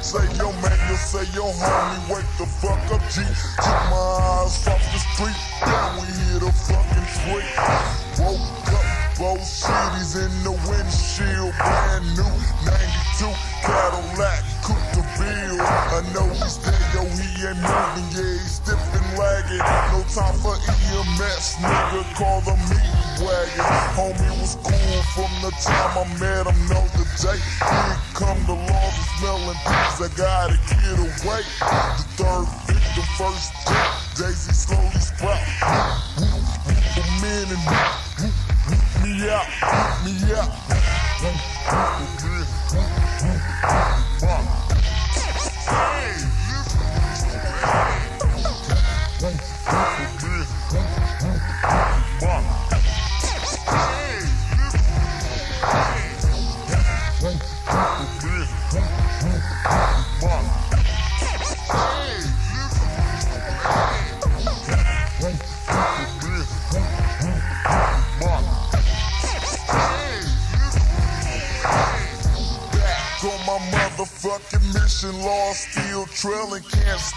Say, 0.00 0.24
yo, 0.40 0.52
man, 0.64 0.78
you 0.88 0.96
say, 0.96 1.24
yo, 1.36 1.52
homie, 1.52 2.00
wake 2.08 2.30
the 2.40 2.46
fuck 2.46 2.80
up, 2.88 3.02
G. 3.12 3.20
Took 3.60 3.80
my 3.92 4.00
eyes 4.40 4.66
off 4.68 4.82
the 4.92 5.00
street, 5.12 5.40
then 5.60 5.88
we 6.00 6.06
hit 6.08 6.42
a 6.42 6.52
fucking 6.52 7.08
tree. 7.20 7.50
Woke 8.24 8.72
up, 8.72 8.86
both 9.18 9.44
cities 9.44 10.16
in 10.16 10.32
the 10.44 10.54
windshield, 10.68 11.52
brand 11.58 12.06
new, 12.16 12.34
92 12.64 13.28
Cadillac, 13.60 14.42
cook 14.64 14.82
the 14.96 15.04
bill. 15.20 15.60
I 15.60 16.00
know 16.14 16.28
he's 16.40 16.56
there, 16.64 16.86
yo, 16.94 17.04
he 17.04 17.28
ain't 17.44 17.60
moving, 17.60 18.08
yeah, 18.16 18.40
he's 18.40 18.60
and 18.70 18.89
lagging. 19.16 19.64
No 19.92 20.02
time 20.12 20.36
for 20.42 20.54
EMS, 20.54 21.56
nigga, 21.62 22.02
call 22.14 22.40
the 22.42 22.54
meat 22.68 23.00
wagon. 23.22 23.64
Homie 23.96 24.34
was 24.40 24.56
cool 24.62 25.02
from 25.14 25.30
the 25.42 25.50
time 25.62 25.92
I 25.98 26.04
met 26.18 26.46
him, 26.46 26.58
know 26.68 26.84
the 26.96 27.04
day. 27.18 27.38
Here 27.38 27.98
come 28.14 28.40
the 28.46 28.54
laws 28.54 28.96
of 28.98 29.06
smelling 29.18 29.60
pigs, 29.64 29.98
I 30.00 30.08
gotta 30.16 30.56
get 30.68 30.98
away. 30.98 31.42
The 31.98 32.06
third 32.18 32.48
victim, 32.66 33.06
first 33.18 33.52
death, 33.66 34.18
Daisy 34.18 34.52
slowly 34.52 35.00
sprout. 35.00 35.40
A 36.20 37.04
man 37.22 37.46
and 37.50 37.64
whoop 37.66 38.34
me 39.02 39.28
out, 39.30 39.46
me 40.04 40.14
out. 40.34 40.50
Whoop, 41.20 41.36
whoop, 41.70 42.20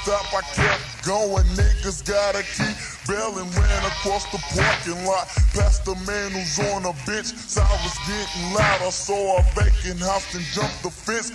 stop. 0.04 0.34
I 0.34 0.42
kept 0.54 1.06
going, 1.06 1.46
niggas 1.56 2.06
gotta 2.06 2.44
keep 2.44 2.76
bailing. 3.08 3.50
Ran 3.52 3.86
across 3.86 4.30
the 4.32 4.40
parking 4.52 5.06
lot, 5.06 5.28
past 5.56 5.86
the 5.86 5.96
man 6.06 6.32
who's 6.32 6.60
on 6.72 6.86
a 6.86 6.94
bench. 7.08 7.28
So 7.48 7.62
I 7.62 7.78
was 7.84 7.96
getting 8.08 8.54
loud, 8.54 8.82
I 8.82 8.90
saw 8.90 9.40
a 9.40 9.44
vacant 9.56 10.02
house 10.02 10.34
and 10.36 10.44
jumped 10.52 10.84
the 10.84 10.92
fence. 10.92 11.32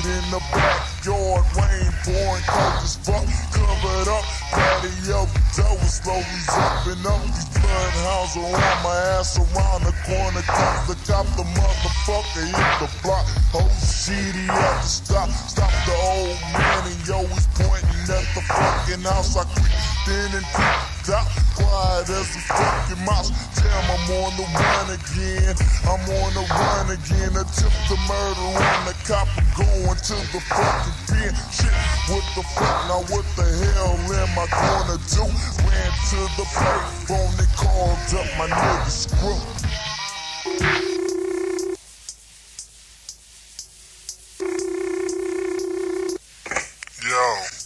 In 0.00 0.30
the 0.30 0.40
backyard, 0.50 1.44
rain 1.60 1.92
pouring, 2.08 2.44
cold 2.48 2.80
as 2.80 2.96
fuck, 3.04 3.20
covered 3.52 4.08
up. 4.08 4.24
Patio 4.48 5.28
door 5.52 5.76
was 5.76 6.00
slowly 6.00 6.24
zipping 6.24 7.04
up. 7.04 7.20
These 7.28 7.52
bloodhounds 7.52 8.32
are 8.40 8.48
on 8.48 8.76
my 8.80 8.96
ass 9.20 9.36
around 9.36 9.84
the 9.84 9.92
corner. 10.08 10.40
Comes 10.40 10.88
the 10.88 10.96
cop, 11.04 11.26
the 11.36 11.44
motherfucker 11.52 12.48
hit 12.48 12.72
the 12.80 12.88
block. 13.04 13.28
Oh 13.52 13.68
shit, 13.76 14.34
he 14.34 14.46
had 14.48 14.80
to 14.80 14.88
stop. 14.88 15.28
Stop 15.28 15.70
the 15.84 15.92
old 15.92 16.40
man 16.56 16.80
and 16.88 17.00
yo, 17.06 17.20
he's 17.36 17.46
pointing 17.60 18.08
at 18.08 18.24
the 18.32 18.40
fucking 18.48 19.04
house. 19.04 19.36
I 19.36 19.44
creeped 19.52 20.08
in 20.08 20.32
and 20.32 20.46
peeked 20.56 20.99
out. 21.08 21.24
Quiet 21.56 22.10
as 22.10 22.28
a 22.36 22.40
fucking 22.52 23.04
mouse. 23.04 23.32
Damn, 23.56 23.88
I'm 23.88 24.10
on 24.20 24.32
the 24.36 24.46
run 24.52 24.88
again. 24.92 25.56
I'm 25.88 26.04
on 26.04 26.30
the 26.36 26.44
run 26.44 26.88
again. 26.92 27.32
Attempt 27.32 27.80
to 27.88 27.96
murder 28.04 28.46
on 28.60 28.84
the 28.84 28.94
cop. 29.08 29.28
I'm 29.36 29.48
going 29.56 29.96
to 29.96 30.16
the 30.34 30.40
fucking 30.44 30.98
pen. 31.08 31.32
Shit, 31.48 31.72
what 32.12 32.24
the 32.36 32.44
fuck? 32.52 32.76
Now 32.90 33.00
what 33.08 33.24
the 33.36 33.46
hell 33.48 33.96
am 33.96 34.34
I 34.36 34.46
gonna 34.52 34.98
do? 35.08 35.24
Ran 35.64 35.92
to 36.12 36.20
the 36.36 36.46
payphone. 36.52 37.32
They 37.40 37.48
called 37.56 37.96
up 38.20 38.28
my 38.36 38.48
nigga 38.48 38.90
Screw. 38.90 39.59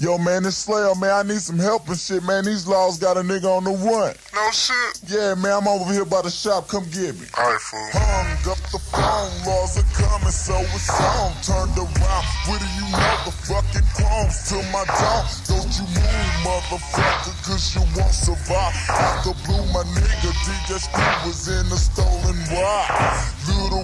Yo, 0.01 0.19
man, 0.19 0.43
this 0.43 0.59
Slayer, 0.59 0.95
man, 0.97 1.11
I 1.11 1.23
need 1.23 1.39
some 1.39 1.59
help 1.59 1.87
and 1.89 1.97
shit, 1.97 2.25
man. 2.25 2.45
These 2.45 2.67
laws 2.67 2.99
got 2.99 3.17
a 3.17 3.21
nigga 3.21 3.47
on 3.47 3.63
the 3.63 3.71
run. 3.71 4.11
no 4.35 4.51
shit. 4.51 4.99
Yeah, 5.07 5.39
man, 5.39 5.63
I'm 5.63 5.69
over 5.69 5.87
here 5.93 6.05
by 6.05 6.23
the 6.23 6.31
shop. 6.31 6.67
Come 6.67 6.83
get 6.91 7.15
me. 7.15 7.31
Alright, 7.39 7.63
fool. 7.63 7.79
Hung 7.95 8.51
up 8.51 8.59
the 8.75 8.83
phone, 8.91 9.31
laws 9.47 9.79
are 9.79 9.87
coming, 9.95 10.35
so 10.35 10.59
it's 10.75 10.91
on. 10.91 11.31
Turned 11.47 11.79
around, 11.79 12.27
what 12.51 12.59
do 12.59 12.67
you 12.75 12.91
know? 12.91 13.15
The 13.23 13.33
fucking 13.47 13.87
crumbs 13.95 14.51
to 14.51 14.59
my 14.75 14.83
dome. 14.83 15.31
Don't 15.47 15.71
you 15.79 15.87
move, 15.95 16.33
motherfucker, 16.43 17.35
cause 17.47 17.63
you 17.79 17.87
won't 17.95 18.11
survive. 18.11 18.75
Out 18.91 19.23
the 19.23 19.33
blue, 19.47 19.63
my 19.71 19.87
nigga, 19.95 20.35
DJ 20.43 20.83
Screw 20.83 21.15
was 21.23 21.47
in 21.47 21.71
a 21.71 21.79
stolen 21.79 22.39
ride. 22.51 23.23
Little 23.47 23.84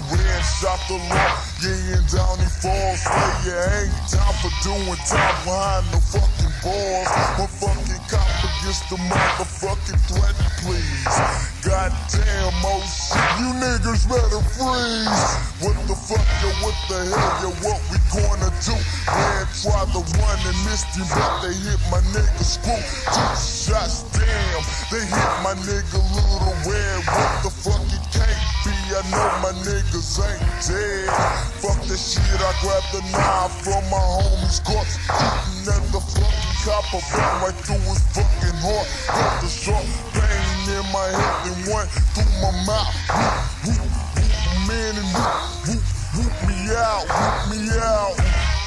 shot 0.61 0.81
the 0.89 0.95
law, 1.09 1.33
yeah, 1.65 1.97
and 1.97 2.07
down 2.13 2.37
he 2.37 2.45
falls. 2.61 3.01
Slayer 3.01 3.65
ain't 3.81 3.97
time 4.13 4.37
for 4.45 4.53
doing 4.61 5.01
time 5.09 5.37
behind 5.49 5.89
the 5.89 6.01
fucking 6.13 6.55
balls. 6.61 7.09
My 7.41 7.49
fucking 7.49 8.03
cop 8.13 8.29
again 8.45 8.77
the 8.93 8.97
motherfucking 9.09 10.01
threat, 10.05 10.37
please. 10.61 11.60
Goddamn, 11.61 12.57
shit, 12.89 13.21
you 13.37 13.53
niggas 13.61 14.09
better 14.09 14.41
freeze. 14.57 15.25
What 15.61 15.77
the 15.85 15.93
fuck, 15.93 16.25
yo, 16.41 16.49
what 16.65 16.73
the 16.89 17.05
hell, 17.05 17.37
yo, 17.45 17.51
what 17.61 17.77
we 17.93 18.01
gonna 18.09 18.49
do? 18.65 18.73
Man, 19.05 19.45
try 19.61 19.85
the 19.93 20.01
one 20.01 20.41
and 20.41 20.59
missed 20.65 20.97
him, 20.97 21.05
but 21.13 21.45
they 21.45 21.53
hit 21.53 21.77
my 21.93 22.01
nigga 22.17 22.45
screw. 22.49 22.81
Two 23.13 23.29
shots, 23.37 24.09
damn, 24.17 24.65
they 24.89 25.05
hit 25.05 25.33
my 25.45 25.53
nigga 25.61 26.01
little 26.17 26.57
red. 26.65 27.05
What 27.05 27.33
the 27.45 27.53
fuck, 27.53 27.85
it 27.93 28.05
can't 28.09 28.41
be, 28.65 28.73
I 28.97 29.05
know 29.13 29.29
my 29.45 29.53
niggas 29.61 30.17
ain't 30.17 30.41
dead. 30.65 31.13
Fuck 31.61 31.77
the 31.85 31.97
shit, 32.01 32.41
I 32.41 32.53
grabbed 32.65 32.89
the 32.97 33.05
knife 33.13 33.53
from 33.69 33.85
my 33.93 34.01
homie's 34.01 34.61
corpse. 34.65 34.97
Shooting 34.97 35.77
at 35.77 35.85
the 35.93 36.01
fucking 36.01 36.57
copper, 36.65 37.05
right 37.45 37.53
through 37.69 37.85
his 37.85 38.01
fucking 38.17 38.59
heart. 38.65 38.89
Got 39.13 39.43
the 39.45 39.49
sharp 39.49 39.85
pain 40.17 40.50
in 40.81 40.93
my 40.93 41.07
head 41.13 41.53
and 41.53 41.67
went 41.69 41.91
through 42.17 42.33
my 42.41 42.53
mouth. 42.65 42.95
Whoop, 43.13 43.77
whoop, 43.77 43.81
whoop, 44.17 44.69
man, 44.69 44.97
and 44.97 45.11
whoop, 45.13 45.35
whoop, 45.69 45.85
whoop 46.17 46.35
me 46.49 46.57
out, 46.73 47.05
whoop 47.05 47.37
me 47.53 47.61
out. 47.77 48.17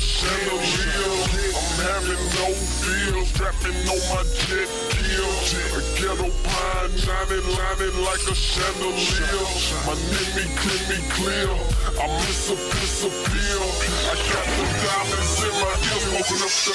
chandelier. 0.08 1.51
I'm 1.51 1.80
having 1.84 2.24
no 2.39 2.47
feels, 2.80 3.30
trapping 3.36 3.76
on 3.91 4.01
my 4.08 4.24
jet 4.47 4.70
kill. 4.95 5.32
A 5.76 5.82
ghetto 5.99 6.30
pine, 6.47 6.95
shining, 6.95 7.43
shining 7.43 7.97
like 8.08 8.24
a 8.24 8.36
chandelier. 8.36 9.43
My 9.84 9.95
name 10.16 10.47
clear 10.55 10.82
me 10.88 10.99
clear. 11.12 11.51
I 11.99 12.08
miss 12.24 12.49
a 12.49 12.55
piss. 12.55 13.03
I 13.03 14.16
got 14.32 14.47
the 14.55 14.66
diamonds 14.82 15.43
in 15.43 15.53
my 15.60 15.74
ears, 15.91 16.03
smoking 16.08 16.41
up 16.41 16.53
the 16.64 16.74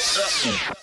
apple. 0.68 0.81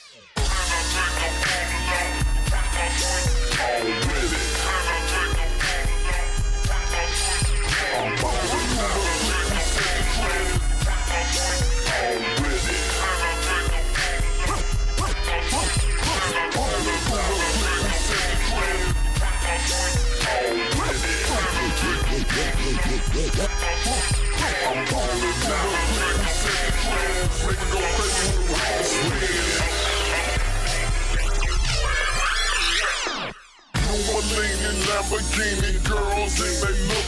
Lamborghini 34.89 35.71
girls 35.87 36.39
in 36.41 36.53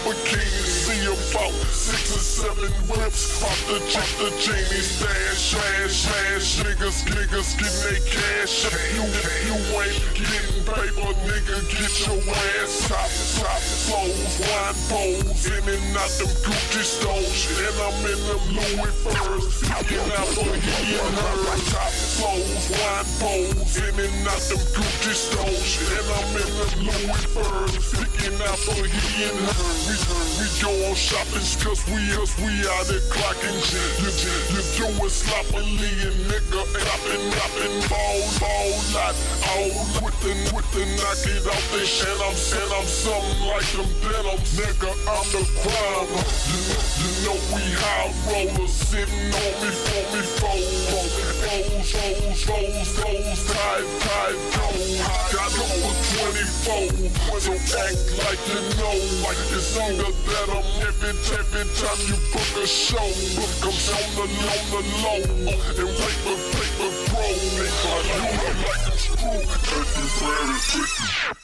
bikinis 0.04 0.72
see 0.72 0.81
about 1.06 1.54
six 1.74 2.16
or 2.16 2.20
seven 2.20 2.72
whips. 2.88 3.42
Pop 3.42 3.58
the 3.68 3.80
chop 3.90 4.08
the 4.22 4.30
Jamie 4.38 4.86
stash, 4.86 5.56
stash, 5.56 5.92
stash. 5.92 6.62
Niggas, 6.62 7.04
niggas 7.10 7.58
getting 7.58 7.82
they 7.90 8.00
cash. 8.06 8.70
You, 8.94 9.04
you 9.48 9.58
ain't 9.82 9.98
getting 10.14 10.62
paper, 10.66 11.12
nigga, 11.26 11.58
get 11.68 11.94
your 12.06 12.22
ass 12.62 12.88
top, 12.88 13.12
top 13.42 13.62
flows, 13.62 14.40
wine 14.40 14.78
bowls, 14.88 15.46
in 15.50 15.66
and 15.68 15.98
out 15.98 16.12
them 16.16 16.32
Gucci 16.46 16.84
stores. 16.86 17.50
And 17.60 17.78
I'm 17.82 17.98
in 18.06 18.20
them 18.30 18.44
Louis 18.56 18.96
furs, 19.02 19.60
picking 19.66 20.12
out 20.16 20.30
for 20.38 20.54
he 20.54 20.96
and 20.96 21.18
her. 21.18 21.58
Top 21.72 21.92
flows, 21.92 22.66
wine 22.72 23.10
bowls, 23.20 23.74
in 23.78 23.96
and 24.00 24.28
out 24.28 24.42
them 24.48 24.62
Gucci 24.76 25.14
stores. 25.18 25.72
And 25.82 26.08
I'm 26.14 26.32
in 26.40 26.52
them 26.56 26.74
Louis 26.88 27.26
furs, 27.34 27.84
picking 27.92 28.38
out 28.48 28.60
for 28.62 28.82
he 28.86 29.24
and 29.28 29.40
her. 29.50 29.72
We, 29.90 29.96
we 30.40 30.46
go 30.62 30.72
on 30.92 30.98
shopping 30.98 31.48
cause 31.64 31.88
we 31.88 32.00
us, 32.20 32.36
we 32.44 32.52
out 32.68 32.86
there 32.92 33.00
clocking. 33.08 33.56
You, 34.04 34.12
you 34.52 34.62
do 34.76 35.06
it 35.06 35.10
sloppily 35.10 35.88
and 36.04 36.20
nigga, 36.28 36.62
clapping, 36.68 37.24
clapping, 37.32 37.76
ball, 37.88 38.20
ball, 38.44 38.72
lot, 38.92 39.16
all 39.56 39.72
with 40.04 40.18
the, 40.20 40.36
with 40.52 40.68
the 40.76 40.84
knock 41.00 41.24
it 41.24 41.48
out 41.48 41.64
they 41.72 41.88
shit. 41.88 42.12
I'm 42.28 42.36
saying 42.36 42.72
I'm 42.76 42.84
something 42.84 43.40
like 43.48 43.72
them 43.72 43.88
denims, 44.04 44.52
nigga, 44.60 44.92
I'm 45.08 45.28
the 45.32 45.44
crime. 45.64 46.12
You, 46.52 46.60
you 47.00 47.12
know 47.24 47.38
we 47.56 47.64
high 47.72 48.12
rollers 48.28 48.76
sitting 48.76 49.32
on 49.32 49.52
me, 49.64 49.72
for 49.72 50.04
me, 50.12 50.22
foes, 50.44 50.92
foes, 50.92 51.32
foes, 51.40 52.44
foes, 52.44 52.90
foes, 53.00 53.40
tied, 53.48 53.88
tied, 54.04 54.40
toes. 54.60 55.22
Got 55.32 55.56
over 55.56 55.96
24, 56.20 57.40
so 57.40 57.54
act 57.80 58.12
like 58.28 58.42
you 58.52 58.62
know, 58.76 58.96
like 59.24 59.40
it's 59.56 59.78
either 59.78 60.12
that 60.12 60.50
I'm 60.52 60.81
every, 60.82 61.14
every 61.40 61.66
time 61.78 62.02
you 62.08 62.18
book 62.34 62.52
a 62.58 62.68
show, 62.68 62.98
'em 62.98 63.78
on 63.94 64.04
the, 64.16 64.26
on 64.52 64.64
the 64.72 64.82
low, 65.04 65.22
and 65.22 65.92
paper, 66.02 66.38
paper, 66.54 66.92
grow. 67.10 67.32
You 67.32 68.26
look 68.42 68.60
like 68.68 68.88
a 68.88 68.98
screw, 68.98 69.42
if 69.42 69.98
you 69.98 70.08
very 70.20 70.60
tricky. 70.70 71.38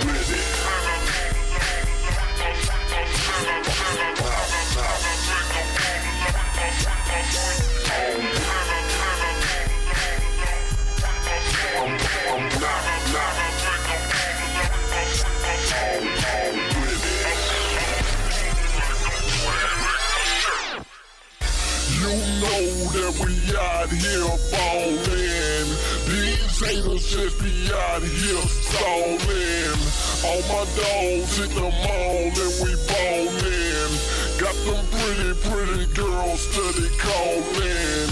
that 22.97 23.13
we 23.21 23.33
out 23.53 23.89
here 23.93 24.33
ballin'. 24.49 25.69
These 26.09 26.57
haters 26.57 27.05
just 27.05 27.37
be 27.37 27.69
out 27.69 28.01
here 28.01 28.45
stallin'. 28.65 29.77
All 30.25 30.41
my 30.49 30.65
dogs 30.73 31.37
in 31.37 31.51
the 31.53 31.69
mall 31.85 32.33
and 32.33 32.55
we 32.57 32.73
ballin'. 32.89 33.93
Got 34.41 34.57
them 34.65 34.81
pretty, 34.97 35.31
pretty 35.45 35.85
girls 35.93 36.41
steady 36.41 36.89
callin'. 36.97 38.09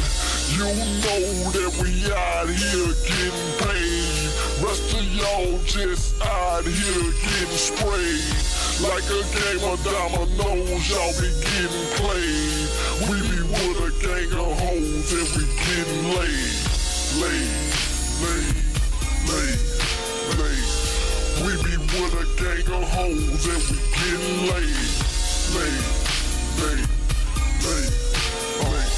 You 0.53 0.69
know 1.01 1.25
that 1.49 1.73
we 1.81 1.89
out 2.13 2.49
here 2.49 2.93
getting 3.09 3.49
paid. 3.65 4.29
Rest 4.61 4.93
of 4.93 5.05
y'all 5.17 5.57
just 5.65 6.21
out 6.21 6.63
here 6.63 7.09
getting 7.25 7.57
sprayed. 7.57 8.37
Like 8.85 9.07
a 9.09 9.21
game 9.33 9.65
of 9.65 9.81
dominoes, 9.81 10.85
y'all 10.89 11.15
be 11.17 11.29
getting 11.41 11.87
played. 11.97 12.64
With 13.65 13.81
a 13.81 13.89
gang 14.05 14.29
of 14.37 14.59
hoes 14.59 15.09
and 15.11 15.25
we 15.33 15.43
getting 15.57 16.05
laid. 16.13 16.53
Laid, 17.17 17.49
laid, 18.21 18.53
laid, 19.25 19.59
laid. 20.37 20.65
We 21.41 21.51
be 21.63 21.73
with 21.81 22.13
a 22.13 22.25
gang 22.37 22.67
of 22.71 22.85
hoes 22.93 23.43
and 23.49 23.63
we 23.65 23.77
getting 23.97 24.37
laid. 24.53 24.89
Laid, 25.55 25.81
laid, 26.61 26.85
laid, 27.65 27.93
laid. 28.61 28.93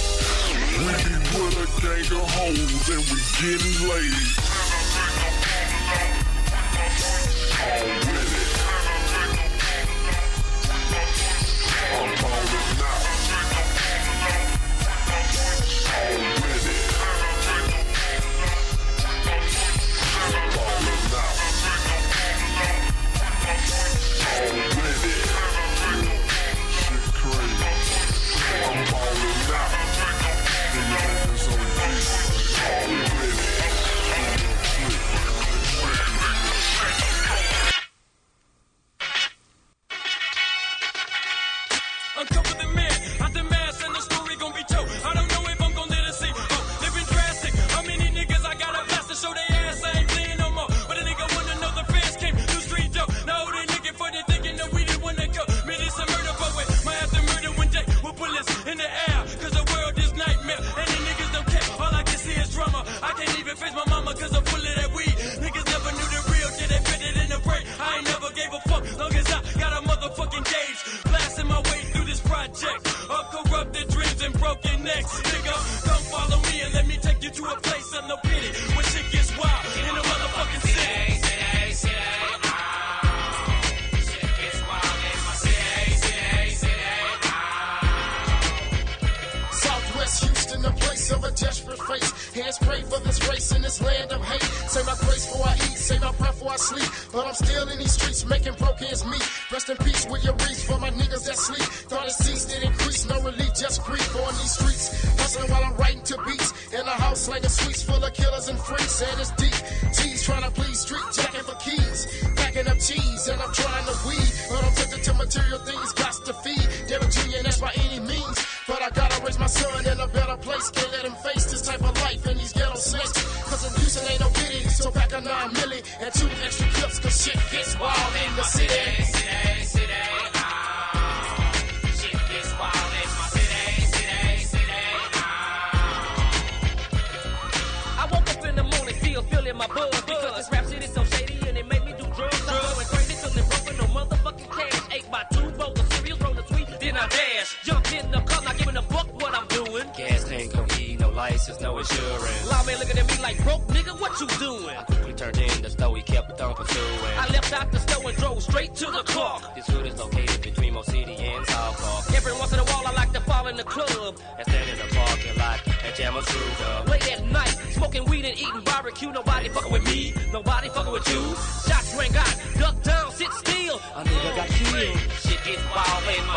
We 0.84 0.92
be 1.00 1.16
with 1.40 1.64
a 1.64 1.68
gang 1.82 2.10
of 2.20 2.28
hoes 2.28 2.86
and 2.90 3.04
we 3.08 3.20
getting 3.40 3.78
laid. 3.88 4.28
All 7.60 8.17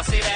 my 0.01 0.07
city. 0.07 0.30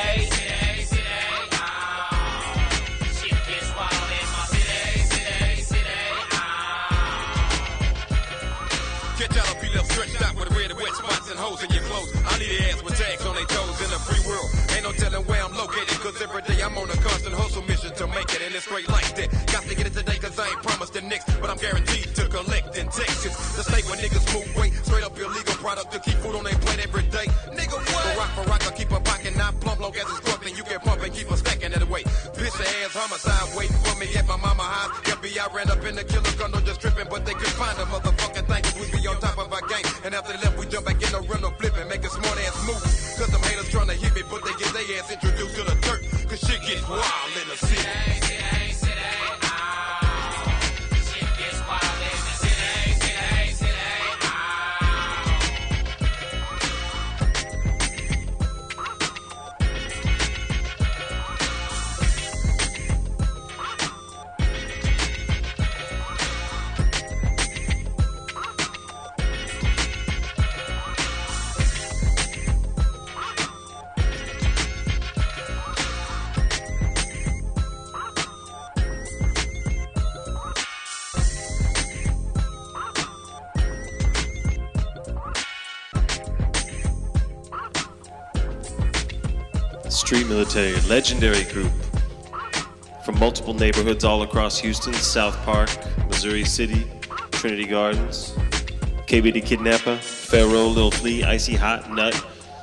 Stretched 9.94 10.22
out 10.22 10.34
with 10.34 10.50
red 10.58 10.70
and 10.72 10.80
wet 10.80 10.92
spots 10.94 11.30
and 11.30 11.38
holes 11.38 11.62
in 11.62 11.70
your 11.70 11.82
clothes. 11.84 12.10
I 12.26 12.38
need 12.38 12.50
ass 12.66 12.82
with 12.82 12.98
tags 12.98 13.24
on 13.26 13.34
their 13.36 13.46
toes 13.46 13.78
in 13.78 13.90
the 13.94 14.00
free 14.02 14.18
world. 14.26 14.50
Ain't 14.74 14.82
no 14.82 14.90
telling 14.90 15.22
where 15.30 15.38
I'm 15.38 15.54
located, 15.54 15.94
cause 16.02 16.20
every 16.20 16.42
day 16.42 16.60
I'm 16.62 16.76
on 16.76 16.90
a 16.90 16.98
constant 16.98 17.34
hustle 17.34 17.62
mission 17.62 17.94
to 17.94 18.08
make 18.08 18.26
it, 18.34 18.42
and 18.42 18.52
it's 18.52 18.64
straight 18.66 18.88
like 18.88 19.14
that. 19.14 19.30
Got 19.54 19.62
to 19.70 19.74
get 19.76 19.86
it 19.86 19.94
today, 19.94 20.18
cause 20.18 20.36
I 20.36 20.48
ain't 20.50 20.62
promised 20.66 20.94
the 20.94 21.02
next, 21.02 21.30
but 21.40 21.48
I'm 21.48 21.58
guaranteed 21.58 22.10
to 22.18 22.26
collect 22.26 22.76
in 22.76 22.90
Texas. 22.90 23.38
The 23.54 23.62
state 23.62 23.86
where 23.86 24.02
niggas 24.02 24.26
move 24.34 24.50
weight, 24.56 24.74
straight 24.82 25.04
up 25.04 25.14
illegal 25.16 25.54
product 25.62 25.92
to 25.92 26.00
keep 26.00 26.18
food 26.18 26.34
on 26.34 26.42
their 26.42 26.58
Been 35.84 35.98
a 35.98 36.02
killer 36.02 36.32
gun, 36.38 36.50
no 36.50 36.63
Street 90.14 90.28
Military, 90.28 90.80
legendary 90.82 91.42
group 91.52 91.72
from 93.04 93.18
multiple 93.18 93.52
neighborhoods 93.52 94.04
all 94.04 94.22
across 94.22 94.60
Houston, 94.60 94.94
South 94.94 95.36
Park, 95.44 95.68
Missouri 96.06 96.44
City, 96.44 96.86
Trinity 97.32 97.66
Gardens, 97.66 98.30
KBD 99.08 99.44
Kidnapper, 99.44 99.96
Pharaoh, 99.96 100.68
Lil 100.68 100.92
Flea, 100.92 101.24
Icy 101.24 101.56
Hot, 101.56 101.90
Nut, 101.90 102.14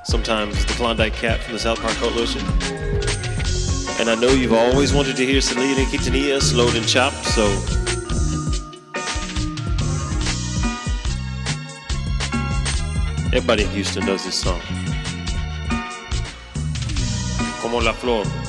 sometimes 0.06 0.66
the 0.66 0.72
Klondike 0.76 1.12
Kat 1.12 1.42
from 1.42 1.52
the 1.52 1.60
South 1.60 1.82
Park 1.82 1.94
Coalition. 1.96 2.40
And 4.00 4.10
I 4.10 4.16
know 4.16 4.30
you've 4.30 4.54
always 4.54 4.94
wanted 4.94 5.18
to 5.18 5.26
hear 5.26 5.42
Selena 5.42 5.82
Quintanilla 5.90 6.42
slowed 6.42 6.76
and 6.76 6.88
chopped, 6.88 7.26
so 7.26 7.48
Everybody 13.34 13.64
in 13.64 13.70
Houston 13.72 14.06
knows 14.06 14.24
this 14.24 14.36
song. 14.36 14.81
como 17.72 17.82
la 17.82 17.94
flor. 17.94 18.41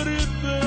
everything. 0.00 0.59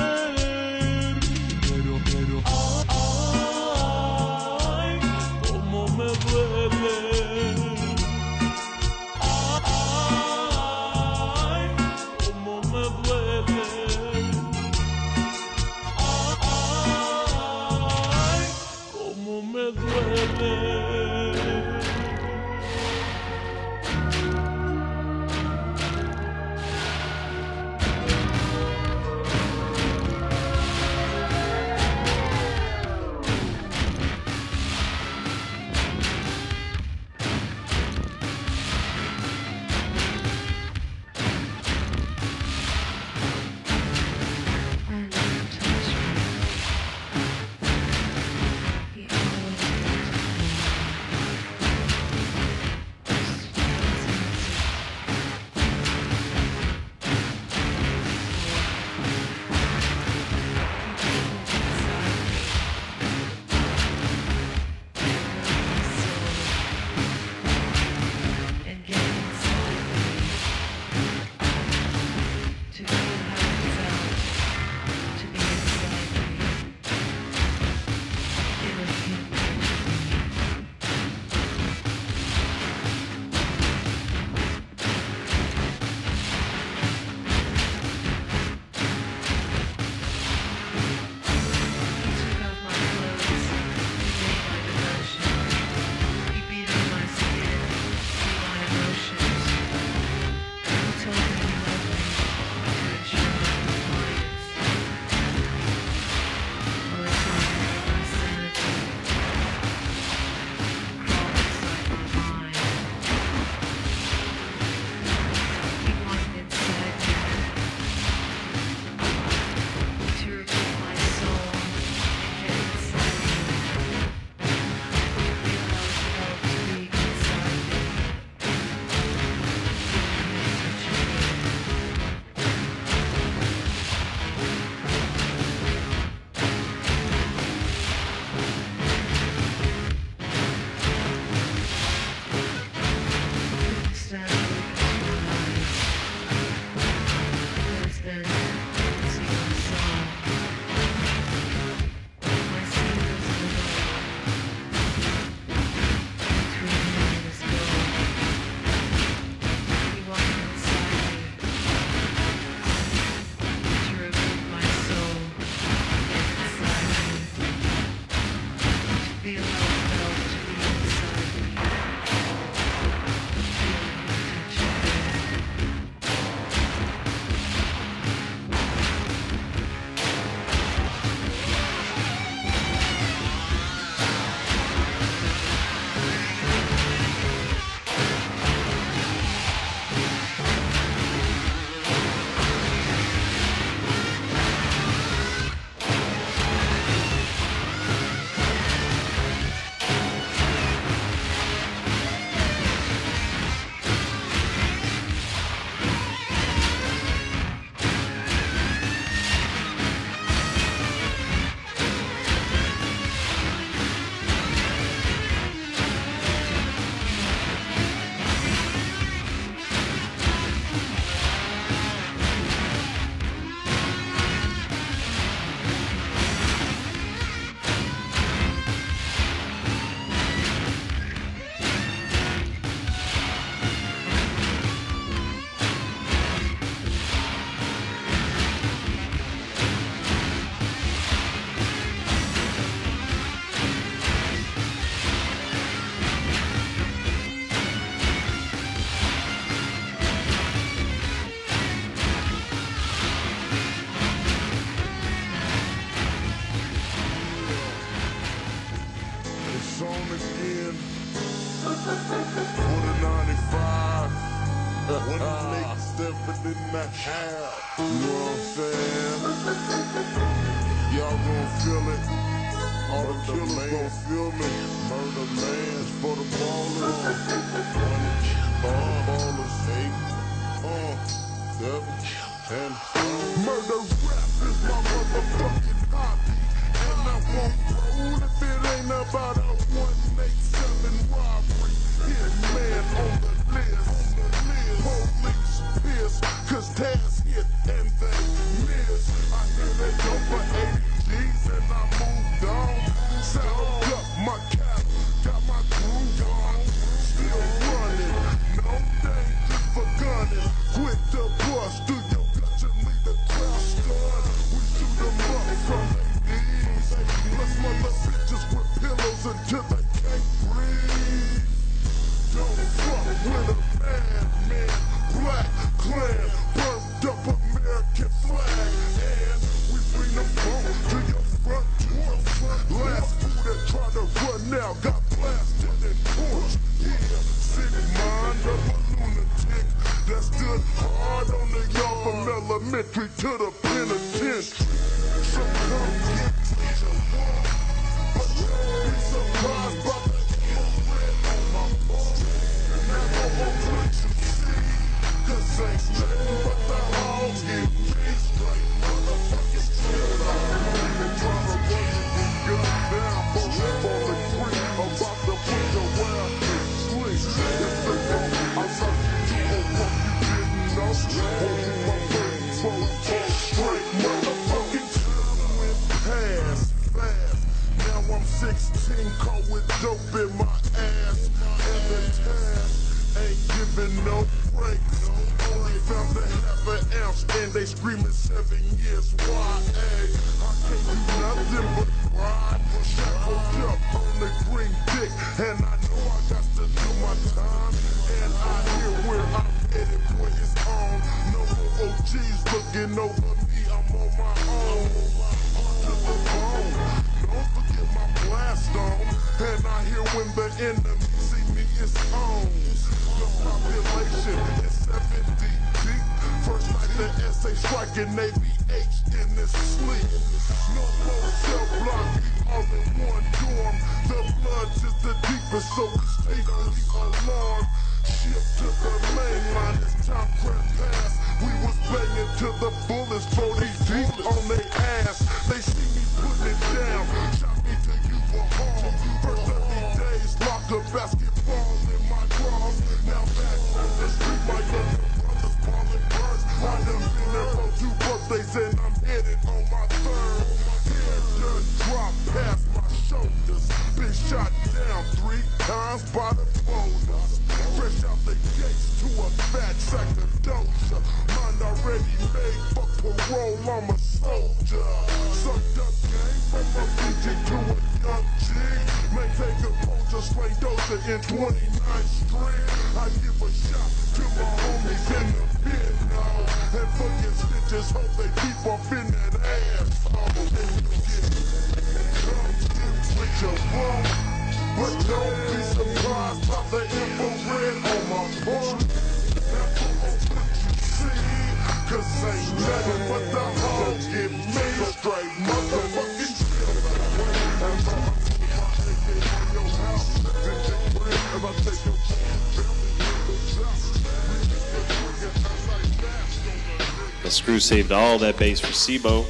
The 507.54 507.60
screw 507.60 507.76
saved 507.76 507.92
all 507.92 508.18
that 508.18 508.36
bass 508.36 508.58
for 508.58 508.72
C-Bo. 508.72 509.24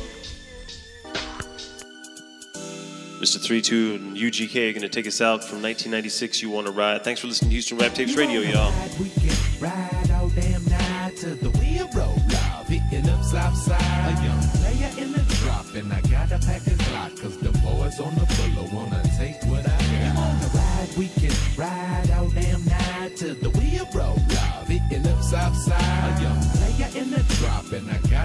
Mr. 3.21 3.37
3-2 3.37 3.97
and 3.97 4.17
UGK 4.17 4.71
are 4.71 4.73
going 4.73 4.81
to 4.81 4.89
take 4.89 5.07
us 5.07 5.21
out 5.21 5.45
from 5.45 5.61
1996. 5.61 6.41
You 6.41 6.49
Want 6.49 6.67
to 6.67 6.73
Ride. 6.73 7.05
Thanks 7.05 7.21
for 7.21 7.27
listening 7.27 7.51
to 7.51 7.53
Houston 7.53 7.77
Rap 7.77 7.93
Tapes 7.93 8.17
Radio, 8.17 8.41
y'all. 8.41 8.73
We 8.99 9.11
can 9.11 9.37
ride 9.61 10.11
all 10.13 10.31
damn 10.31 10.65
night 10.65 11.19
to 11.19 11.35
the 11.35 11.51
wheel 11.59 11.87
roll 11.95 12.19
hitting 12.67 13.11
up 13.11 13.23
south 13.25 13.59
side. 13.59 13.79
A 13.81 14.25
young 14.25 14.41
player 14.57 15.05
in 15.05 15.13
the 15.13 15.23
drop, 15.43 15.75
and 15.75 15.93
I 15.93 16.01
got 16.03 16.33
a 16.33 16.39
pack 16.39 16.67
of 16.67 16.79
Glock, 16.79 17.21
cause 17.21 17.37
the 17.37 17.53
boys 17.59 18.01
on 18.01 18.15
the 18.15 18.25
pillow 18.25 18.69
wanna 18.73 19.03
take 19.19 19.43
what 19.45 19.69
I 19.69 19.77
got. 19.77 19.93
You 19.93 20.15
wanna 20.17 20.51
ride, 20.55 20.89
we 20.97 21.09
can 21.09 21.33
ride 21.57 22.11
all 22.17 22.29
damn 22.31 22.65
night 22.65 23.17
to 23.19 23.35
the 23.35 23.51
wheel 23.51 23.87
roll 23.93 24.19
hitting 24.67 25.07
up 25.07 25.23
south 25.23 25.57
side. 25.57 26.19
A 26.19 26.23
young 26.23 26.64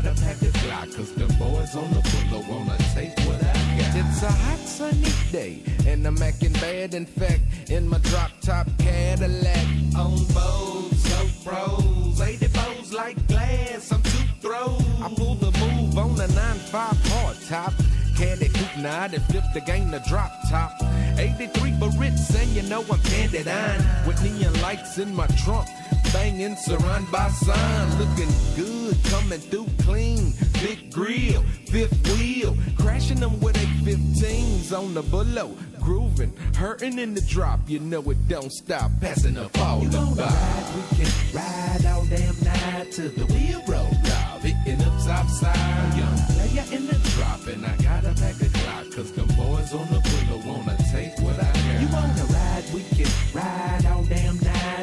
I 0.09 0.11
a 0.11 0.15
pack 0.15 0.41
of 0.41 0.53
Glock, 0.53 0.95
cause 0.95 1.13
the 1.13 1.27
boys 1.37 1.75
on 1.75 1.93
the 1.93 2.01
pillow 2.01 2.43
wanna 2.49 2.75
take 2.95 3.15
what 3.27 3.43
I 3.43 3.53
got. 3.77 3.95
It's 3.95 4.23
a 4.23 4.31
hot 4.31 4.57
sunny 4.57 5.13
day, 5.31 5.61
and 5.85 6.03
I'm 6.07 6.19
acting 6.23 6.53
bad. 6.53 6.95
In 6.95 7.05
fact, 7.05 7.41
in 7.69 7.87
my 7.87 7.99
drop 7.99 8.31
top 8.41 8.67
Cadillac. 8.79 9.67
On 9.95 10.17
bows, 10.33 10.97
so 10.97 11.27
pros, 11.45 12.19
80 12.21 12.47
bows 12.47 12.91
like 12.91 13.27
glass. 13.27 13.91
I'm 13.91 14.01
two 14.01 14.25
throws. 14.41 14.81
I 14.99 15.13
pull 15.15 15.35
the 15.35 15.51
move 15.59 15.95
on 15.95 16.15
the 16.15 16.25
9-5 16.25 16.71
hard 16.71 17.37
top. 17.47 17.73
Candy 18.17 18.49
coupe 18.49 18.77
nod 18.77 19.13
and 19.13 19.23
flip 19.25 19.43
the 19.53 19.61
game 19.61 19.91
to 19.91 20.01
drop 20.09 20.31
top. 20.49 20.71
83 21.19 21.71
Barrett's, 21.73 22.35
and 22.35 22.49
you 22.49 22.63
know 22.63 22.83
I'm 22.91 22.99
candid 23.01 23.47
on. 23.47 23.77
With 24.07 24.23
neon 24.23 24.59
lights 24.61 24.97
in 24.97 25.13
my 25.13 25.27
trunk. 25.45 25.69
Banging, 26.13 26.55
surrounded 26.55 27.11
by 27.11 27.29
sign, 27.29 27.99
looking 27.99 28.33
good, 28.55 28.97
coming 29.05 29.39
through 29.39 29.67
clean. 29.83 30.33
Big 30.53 30.91
grill, 30.91 31.43
fifth 31.67 32.01
wheel, 32.17 32.57
crashing 32.77 33.19
them 33.19 33.39
with 33.39 33.55
A15s 33.55 34.77
on 34.77 34.93
the 34.93 35.03
below. 35.03 35.55
Grooving, 35.79 36.33
hurting 36.55 36.99
in 36.99 37.13
the 37.13 37.21
drop, 37.21 37.59
you 37.67 37.79
know 37.79 38.01
it 38.09 38.27
don't 38.27 38.51
stop. 38.51 38.91
Passing 38.99 39.37
up 39.37 39.57
all 39.59 39.81
the 39.81 39.97
ride, 39.97 40.65
we 40.75 40.97
can 40.97 41.11
ride 41.33 41.85
all 41.85 42.05
damn 42.05 42.39
night 42.43 42.91
to 42.93 43.09
the 43.09 43.25
wheel 43.33 43.63
roll 43.67 43.89
drive, 44.03 44.41
hitting 44.41 44.81
up 44.81 44.99
south 44.99 45.29
side. 45.29 45.97
Young 45.97 46.17
player 46.33 46.65
in 46.71 46.87
the 46.87 46.97
drop, 47.15 47.47
and 47.47 47.65
I 47.65 47.75
got 47.77 48.03
a 48.05 48.13
pack 48.19 48.41
of 48.41 48.51
Glock, 48.59 48.95
cause 48.95 49.11
the 49.13 49.23
boys 49.33 49.73
on 49.73 49.87
the 49.93 50.01
pillow 50.01 50.41
wanna 50.45 50.75
take 50.91 51.17
what 51.19 51.39
I 51.39 51.51
got. 51.53 51.81
You 51.81 51.87
wanna 51.93 52.25
ride, 52.33 52.63
we 52.73 52.81
can 52.97 53.11
ride 53.33 53.85
all 53.85 54.03
damn 54.03 54.18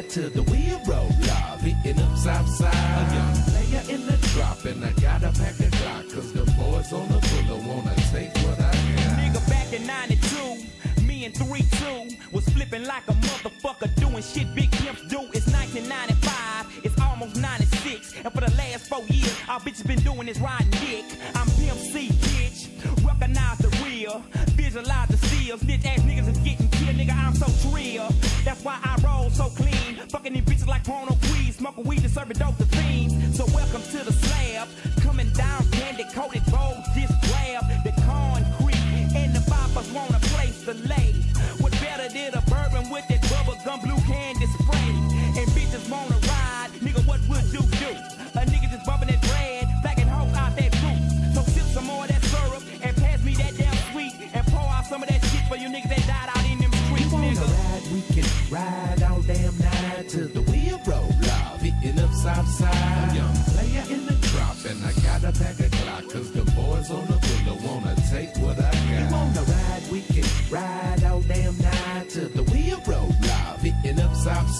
to 0.09 0.29
the 0.29 0.43
wheel 0.43 0.79
roll 0.87 1.09
drive, 1.21 1.59
hitting 1.59 2.01
up 2.01 2.17
south 2.17 2.47
side. 2.47 2.73
A 2.73 3.13
young 3.13 3.35
player 3.43 3.95
in 3.95 4.05
the 4.05 4.17
drop, 4.33 4.63
and 4.63 4.83
I 4.83 4.91
got 5.01 5.23
a 5.23 5.31
pack 5.37 5.59
of 5.59 5.71
Glock, 5.71 6.13
cause 6.13 6.31
the 6.31 6.45
boys 6.51 6.93
on 6.93 7.07
the 7.09 7.19
pillow 7.19 7.59
wanna 7.67 7.93
take 8.11 8.33
what 8.45 8.59
I 8.59 8.71
got. 8.71 9.17
Nigga 9.19 9.49
back 9.49 9.73
in 9.73 9.85
92, 9.85 11.03
me 11.03 11.25
and 11.25 11.33
3-2 11.35 12.31
was 12.31 12.47
flipping 12.49 12.85
like 12.85 13.03
a 13.09 13.13
motherfucker 13.13 13.93
doing 13.95 14.23
shit 14.23 14.53
big 14.55 14.71
pimps 14.71 15.01
do. 15.09 15.19
It's 15.33 15.47
1995, 15.51 16.85
it's 16.85 16.99
almost 17.01 17.35
96, 17.35 18.13
and 18.23 18.33
for 18.33 18.41
the 18.41 18.51
last 18.55 18.87
four 18.87 19.03
years, 19.09 19.35
our 19.49 19.59
bitches 19.59 19.85
been 19.85 19.99
doing 19.99 20.27
this 20.27 20.39
riding 20.39 20.69
dick. 20.69 21.05
I'm 21.35 21.47
Pimp 21.59 21.79
C, 21.79 22.09
bitch. 22.09 23.05
Recognize 23.05 23.57
the 23.57 23.69
real, 23.83 24.23
visualize 24.55 25.09
the 25.09 25.17
steals. 25.17 25.61
Bitch 25.63 25.85
ass 25.85 25.99
niggas 25.99 26.29
is 26.29 26.37
getting 26.39 26.69
killed, 26.69 26.95
nigga. 26.95 27.13
I'm 27.13 27.35
so 27.35 27.47
trill. 27.69 28.07
That's 28.45 28.63
why 28.63 28.79
I. 28.83 28.96
Fucking 30.09 30.33
these 30.33 30.43
bitches 30.43 30.67
like 30.67 30.83
porno 30.85 31.17
queens, 31.27 31.57
smoking 31.57 31.83
weed 31.83 32.01
and 32.01 32.11
serving 32.11 32.37
dope 32.37 32.57
to 32.57 32.65
fiends. 32.65 33.37
So 33.37 33.45
welcome 33.47 33.81
to 33.81 33.96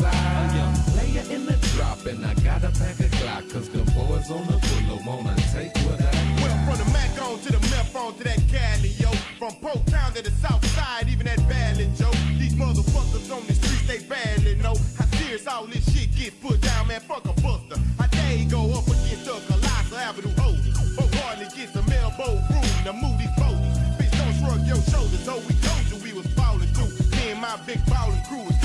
outside. 0.01 0.87
A 0.87 0.91
player 0.91 1.23
in 1.33 1.45
the 1.45 1.57
drop, 1.73 2.05
and 2.05 2.25
I 2.25 2.33
got 2.35 2.63
a 2.63 2.71
pack 2.71 2.99
of 2.99 3.11
clock. 3.11 3.43
Cause 3.49 3.69
the 3.69 3.79
boys 3.91 4.29
on 4.31 4.45
the 4.47 4.57
pillow 4.57 4.99
wanna 5.05 5.35
take 5.53 5.73
what 5.85 5.99
I 5.99 6.11
got. 6.11 6.41
Well, 6.41 6.57
from 6.65 6.77
the 6.85 6.91
Mac 6.93 7.21
on 7.21 7.39
to 7.39 7.51
the 7.51 7.59
Meth 7.69 7.95
on 7.95 8.13
to 8.15 8.23
that 8.23 8.41
Cali, 8.51 8.89
yo. 8.89 9.11
From 9.39 9.53
Pope 9.61 9.85
Town 9.85 10.13
to 10.13 10.21
the 10.23 10.31
South 10.31 10.65
Side, 10.75 11.07
even 11.09 11.25
that 11.25 11.39
Valley, 11.41 11.89
Joe. 11.95 12.11
These 12.37 12.55
motherfuckers 12.55 13.31
on 13.31 13.45
the 13.47 13.53
streets, 13.53 13.87
they 13.87 13.99
badly 14.07 14.55
know 14.55 14.75
how 14.97 15.05
serious 15.17 15.47
all 15.47 15.65
this 15.67 15.85
shit 15.93 16.13
get. 16.15 16.33
Put 16.41 16.61
down, 16.61 16.87
man, 16.87 17.01
fuck 17.01 17.25
a 17.25 17.33
buster. 17.41 17.79
I 17.99 18.07
day 18.07 18.45
go 18.49 18.73
up 18.73 18.87
against 18.87 19.25
the 19.25 19.39
colossal 19.47 19.97
avenue 19.97 20.33
holder. 20.37 20.73
But 20.97 21.13
hardly 21.15 21.45
gets 21.55 21.73
the 21.73 21.83
elbow 22.01 22.41
room 22.49 22.67
the 22.83 22.93
Moody 22.93 23.27
these. 23.37 23.77
Bitch, 23.97 24.13
don't 24.17 24.35
shrug 24.39 24.61
your 24.65 24.81
shoulders, 24.89 25.25
though 25.25 25.41
we 25.47 25.53
told 25.61 25.85
you 25.89 25.97
we 26.03 26.13
was 26.13 26.27
falling 26.33 26.69
through. 26.73 26.91
Me 27.17 27.31
and 27.31 27.41
my 27.41 27.57
big 27.65 27.83
ballin' 27.85 28.21
crew 28.27 28.56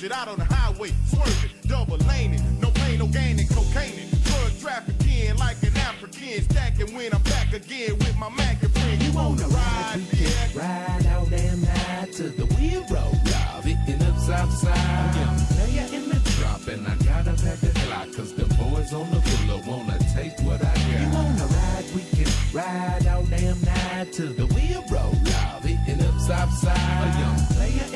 100 0.00 0.16
out 0.16 0.28
on 0.28 0.38
the 0.38 0.54
highway, 0.54 0.90
swerving, 1.08 1.50
double 1.66 1.98
laning, 2.08 2.40
no 2.58 2.70
pain, 2.70 2.98
no 2.98 3.06
gain, 3.06 3.38
and 3.38 3.48
cocaine. 3.50 4.08
Drug 4.24 4.50
trafficking 4.58 5.36
like 5.36 5.62
an 5.62 5.76
African, 5.76 6.42
stacking 6.48 6.94
when 6.94 7.12
I'm 7.12 7.22
back 7.24 7.52
again 7.52 7.98
with 7.98 8.16
my 8.16 8.30
Mac 8.30 8.62
and 8.62 8.72
friend. 8.72 9.02
You 9.02 9.12
wanna 9.12 9.46
ride, 9.48 10.00
yeah. 10.12 10.30
Ride 10.54 11.06
out 11.06 11.28
damn 11.28 11.60
night 11.60 12.12
to 12.14 12.30
the 12.30 12.46
wheel 12.56 12.80
road, 12.88 13.20
y'all. 13.28 13.60
Hitting 13.60 14.00
up 14.08 14.16
south 14.20 14.52
side. 14.54 14.72
Oh, 14.72 15.68
yeah. 15.68 15.84
Now 15.84 15.84
you 15.84 15.96
in 15.98 16.08
the 16.08 16.20
drop, 16.38 16.66
and 16.68 16.86
I 16.88 16.96
gotta 17.04 17.36
pack 17.36 17.60
the 17.60 17.72
clock, 17.84 18.08
cause 18.16 18.32
the 18.32 18.46
boys 18.56 18.94
on 18.94 19.10
the 19.10 19.20
floor 19.20 19.60
wanna 19.66 19.98
take 20.14 20.32
what 20.40 20.64
I 20.64 20.72
got. 20.72 21.00
You 21.00 21.08
wanna 21.12 21.44
ride, 21.44 21.84
we 21.94 22.02
can 22.16 22.32
ride 22.54 23.06
out 23.06 23.28
damn 23.28 23.60
night 23.60 24.14
to 24.14 24.32
the 24.32 24.46
wheel 24.54 24.82
road, 24.88 25.20
y'all. 25.28 25.60
Hitting 25.60 26.02
up 26.06 26.18
south 26.20 26.52
side. 26.54 26.78
A 26.78 27.04
oh, 27.04 27.20
young 27.20 27.46
player 27.52 27.89